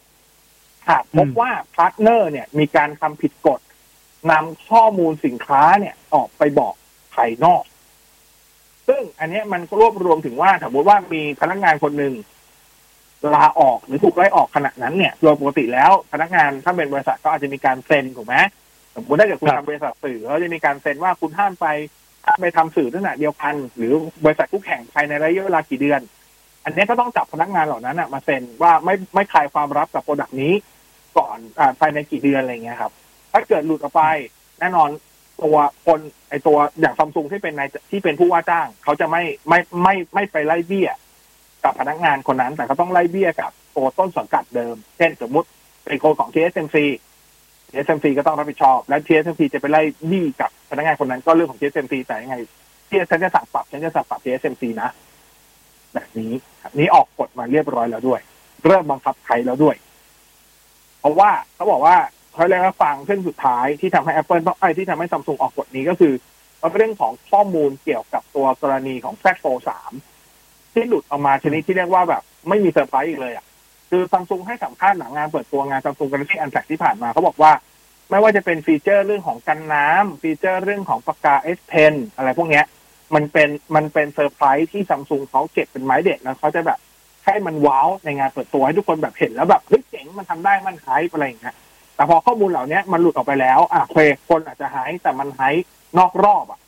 [0.88, 3.61] หากพบว่า partner เนี่ยมีการทำผิดกฎ
[4.31, 6.75] นำข้อมูลสินค้าเนี่ยออกไปบอก
[7.14, 7.62] ภายนอก
[8.89, 12.14] ซึ่งอันนี้มันรวบรวมถึงว่าสมมติว่ามีพนักงานคนหนึ่ง
[13.35, 18.37] ลาออกหรือถูกไล่ออกขณะนั้นเนี่ยโดยปกติแล้วพนักงานถ้าเป็นบริษัทก็อาจจะมีการเซ็นถูกไหม
[18.95, 21.67] สมมติถ้าเกิดคุณทำบริษัทสื่อเขาจะมีการเซ็นว่าคุณห้ามไป
[22.41, 23.93] ไปทำสื่อลักษณะเดียวกัน หรือ
[24.25, 26.01] บริษัทคู่แข่งภายในระยะเวลากี่เดือน
[26.64, 30.53] อันนี้ก็ต้องจับพนักงานเหล่านั้นน่ะมาเซ็นว่าไม่ไม่คลายความลับกับ product นี้
[31.19, 32.93] ก่อนอภายในกี่เดือนอะไรเงี้ยครับ
[33.37, 34.03] ถ้าเกิดหลุดออกไป
[34.61, 34.91] แน่นอน
[35.43, 35.57] ตัว
[35.87, 40.91] คนไอตัวอย่างซัมซุงที่เป็นนายที่เป็นผู้ว่าจ้าง เขาจะไม่ไม่ไม่ไม่ไปไล่เบี้ย
[41.64, 45.49] กับพนักงานคนนั้น แต่เขาต้องไล่เบี้ยกับตัวต้นสังกัดเดิม เช่นสมมติ
[45.84, 46.76] เป็นคนของ TSMC
[47.70, 52.37] TSMC ก็ต้องรับผิดชอบ และ TSMC จะไปไล่เบี้ยกับพนักงานคนนั้นก็เรื่องของ TSMC แต่ยังไง
[52.89, 54.91] ที่ฉันจะสั่งปรับฉันจะสั่งปรับ TSMC นะ
[55.95, 56.32] แบบนี้
[56.62, 58.20] ครับนี้ออกกฎมาเรียบร้อยแล้วด้วย
[58.64, 59.76] เริ่มบังคับใช้แล้วด้วย
[61.01, 61.97] เพราะว่าเขาบอกว่า
[62.37, 66.12] เขาเรียกว่าฟังเส้นสุดท้ายที่ทำให้ Apple ต้องไอ้ที่ทำให้ซัมซุงออกกฎนี้ก็คือ
[66.62, 69.62] มันเป็นเรื่องของข้อมูลเกี่ยวกับตัวกรณีของ Z Fold
[70.18, 73.45] 3ที่หลุดออกมาชนิดที่เรียกว่าแบบไม่มีเซอร์ไพรส์อีกเลยอะ
[73.91, 77.53] คือซัมซุงให้สัมภาษณ์หลังงานเปิดตัวงาน Samsung Galaxy Unpacked ที่ผ่านมาเขาบอกว่า
[78.11, 82.64] ไม่ว่าจะเป็น feature เรื่องของกันน้ำ feature เรื่องของปากกา S Pen อะไรพวกเนี้ย
[83.14, 86.78] มันเป็นมันเป็นเซอร์ไพรส์ที่ซัมซุงเขาเก็บเป็นไม้เด็ดแล้วเขาจะแบบ
[87.24, 91.57] ให้มัน wow ในงานเปิดตัวให้ทุกคนแบบเห็นแล้วแบบเฮ้ยเจ๋งมันทำได้มัน hype อะไรอย่างเงี้ย
[91.97, 95.66] แต่พอข้อมูลเหล่านี้มันหลุดออกไปแล้ว อะโอเคคนอาจจะ hype แต่มัน hype
[95.99, 96.61] นอกรอบอะ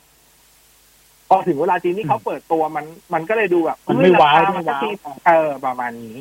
[1.29, 4.93] พอถึงเวลาจริงที่เขาเปิดตัวมัน มันก็เลยดูแบบมันไม่ wow เฮ้ยไม่ wow
[5.27, 6.17] เออประมาณนี้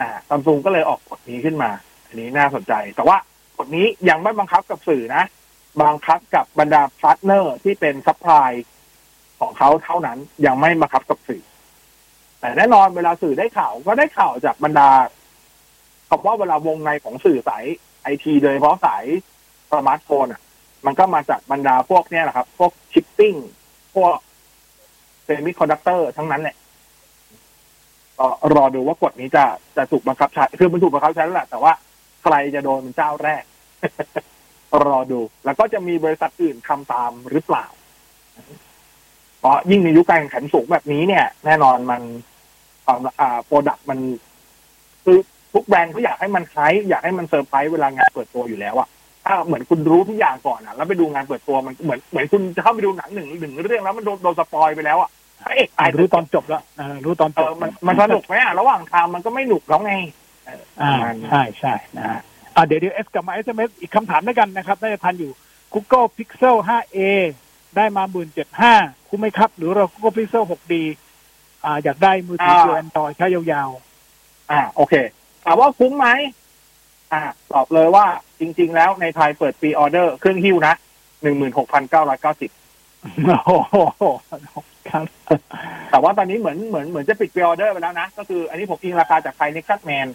[0.00, 1.70] อ่าซัมซุงก็เลยออกกฎนี้ขึ้นมา
[2.06, 3.16] อันนี้น่าสนใจ แต่ว่า
[3.58, 5.24] กฎนี้ยังไม่บังคับกับสื่อนะ
[5.82, 8.50] บังคับกับบรรดา partner ที่เป็น supply
[9.40, 11.42] ของเขาเท่านั้นยังไม่บังคับกับสื่อ
[12.40, 14.88] แต่แน่นอนเวลาสื่อได้ข่าวก็ได้ข่าวจากบรรดา
[16.08, 17.64] คำว่าเวลาวงในของสื่อสาย
[18.02, 19.04] ไอทีโดยเฉพาะสาย
[19.70, 20.42] สมาร์ทโฟนอะ
[20.86, 23.34] มันก็มาจากบรรดาพวกเนี้ยแหละครับ พวกชิปปิ้ง
[23.94, 24.16] พวก
[25.24, 26.56] semiconductor ทั้งนั้นแหละ
[28.18, 29.44] ก็รอดูว่ากฎนี้จะ
[29.76, 31.72] จะถูกบังคับใช้คือมันถูกบังคับใช้แล้วแหละแต่ว่า
[32.22, 33.44] ใครจะโดนเป็นเจ้าแรก
[34.84, 37.66] รอดู แล้วก็จะมีบริษัทอื่นทำตามหรือเปล่า
[39.38, 42.02] เพราะยิ่งในยุคการแข่งขันสูงแบบนี้เนี่ย แน่นอนมัน
[43.20, 43.98] อ่า product มัน
[45.04, 45.18] คือ
[45.52, 48.88] ทุกแบรนด์เขาอยากให้มันคล้ายอยากให้มันเซอร์ไพรส์เวลางานเปิดตัวอยู่แล้วอะ
[49.26, 55.10] ถ้าเหมือนคุณรู้ทุกอย่างก่อนอะแล้วไปดูงานเปิดตัวมันเหมือนเหมือนคุณจะเข้าไปดูหนังหนึ่งหนึ่งเรื่องแล้วมันโดนโดน spoil ไปแล้วอะ
[55.46, 59.92] เอ๊ะอ่ารู้ตอนจบแล้วอ่ารู้ตอนเอจอบมันมันสนุกไหมอะระหว่างทางมันก็ไม่หนุกแล้วไง
[60.44, 62.20] เออปอ่าระมาณนี้ใช่ใช่นะฮะ
[62.54, 65.30] อ่าเดี๋ยวเดี๋ยวเอสกลับมา SMS อีกคำถามด้วยกันนะครับน่าจะทันอยู่
[65.74, 66.98] Google Pixel 5a
[67.76, 68.74] ได้มาหมื่นเจ็ดห้า
[69.08, 70.72] คุ้มไหมครับ หรือรอ Google Pixel 6 ดี
[71.64, 73.70] อ่าอยากได้มือถือตัว Android ใช้ยาว
[74.50, 74.94] อ่าโอเค
[75.44, 76.08] ถามว่าคุ้มไหม
[77.12, 77.22] อ่า
[77.52, 78.06] ตอบเลยว่า
[78.40, 80.74] จริง ๆ แล้วในไทยเปิด pre-order เครื่องหิ้วนะ
[81.22, 84.04] หนึ่งหมื่นหกพันเก้าร้อยเก้าสิบๆโอ้โห
[84.88, 85.04] ครับ
[85.90, 90.08] แต่ว่าตอนนี้เหมือนเหมือนเหมือนจะปิด pre-order ไปแล้วนะ ก็คืออันนี้ผมอิงราคาจากไทย Nexus Man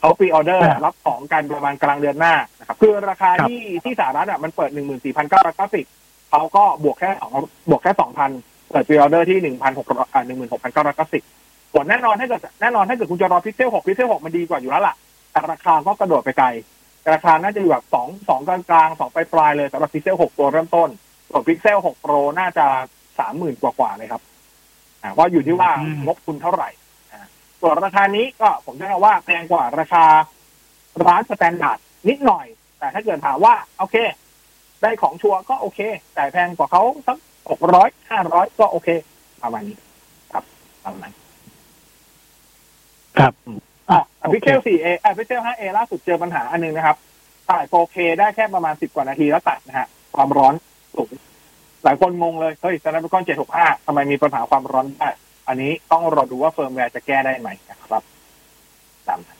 [0.00, 5.84] เขา pre-order ครับรับของกันประมาณกลางเดือนหน้านะครับคือราคาครับที่ที่สหรัฐอะมันเปิดหนึ่งหมื่นสี่พันเก้าร้อยเก้าสิบ
[6.30, 7.32] เขาก็บวกแค่สอง
[7.70, 8.30] บวกแค่สองพัน
[8.70, 11.22] เปิด pre-order ที่หนึ่งพันหกอ่าหนึ่งหมื่นหกพันเก้าร้อยเก้าสิบ
[11.74, 14.94] ส่วนแน่นอนถ้าเกิดแน่นอนถ้าเกิดคุณจะรอพิกเซลหกพิกเซลหกมันดีกว่าอยู่แล้วล่ะ
[15.32, 16.46] แต่ราคาก็กระโดดไปไกล
[17.12, 20.88] ราคาน่าจะอยู่แบบสองสองกลางๆสองปลายๆเลยสำหรับพิกเซลหกตัวเริ่มต้น
[21.30, 22.66] ส่วนพิกเซลหก Pro น่าจะ
[23.18, 24.22] สามหมื่นกว่าๆเลยครับ
[25.02, 26.68] อ่าว่าอยู่ที่ว่าอืมงบคุณเท่าไหร่
[27.12, 27.20] อ่า
[27.60, 30.04] ส่วนราคานี้ก็ผมจะว่าแพงกว่าราคา
[31.06, 32.46] ร้าน standardนิดหน่อย
[32.78, 33.96] แต่ถ้าเกิดถามว่าโอเค
[34.82, 35.80] ได้ของชัวร์ก็โอเค
[36.14, 37.18] แต่แพงกว่าเขาสัก
[37.50, 38.88] หกร้อยห้าร้อยก็โอเค
[39.42, 39.76] ประมาณนี้
[40.32, 40.44] ครับ
[40.84, 41.14] ประมาณนั้น
[43.18, 43.32] ครับ
[43.90, 46.96] อะโอพิกเคเซล 4A อะพิกเซล 5A ล่าสุดเจอปัญหาอันหนึงนะครับ
[47.48, 49.86] ถ่าย 4K ได้แค่ประมาณ 10 กว่านาทีแล้วตัดนะฮะ
[50.16, 50.54] ความร้อน
[50.94, 51.10] สูง
[51.84, 53.22] หลายคนงงเลย เฮ้ย Snapdragon
[53.54, 55.08] 765ทำไมมีปัญหาความร้อนได้
[55.48, 58.02] อันนี้ต้องรอดูว่าเฟิร์มแวร์จะแก้ได้ไหมนะครับ
[59.08, 59.38] ตามนั้น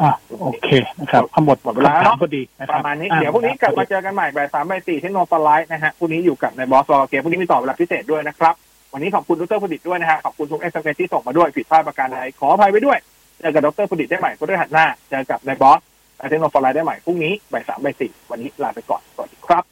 [0.00, 0.10] อ่า
[0.42, 0.68] โอเค
[1.00, 8.54] นะครับทั้งหมดหมดเวลาคำถามเนอะพอดีนะคปรับระมาณนี้อ่เดี๋ยวพรุ่งนี้กลับมาเจอกันใหม่บ่ายสามบ่ายสี่ที่โนฟลไลท์นะฮะพรุ่งนี้อยู่กับในบอสวอลเกมพรุ่งนี้มีต่อเวลาพิเศษด้วยนะครับ
[8.96, 12.98] วันนี้ขอบคุณดรผดิตด้วยนะฮะขอบคุณทุกเอสเที่ส่งมาด้วยผิดพลาดประการใดขออภัยไว้ด้วย
[13.40, 15.80] เจอกับดรผดิตได้ใหม่พฤหัสหน้าเจอกับในบอส
[16.18, 19.62] และเทคโนโลยีได้ใหม่พรุ่งนี้บ่ายสามบ่ายสี่วันนี้ลาไปก่อนสวัสดีครับ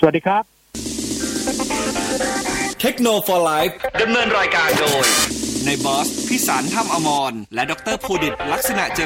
[0.00, 0.42] สวัสดีครับ
[2.80, 3.68] เทคโนโลยี
[4.02, 5.06] ดำเนินรายการโดย
[5.64, 8.96] ในบอสพิสารถ้ำอมรและดรภูดิตลักษณะเจ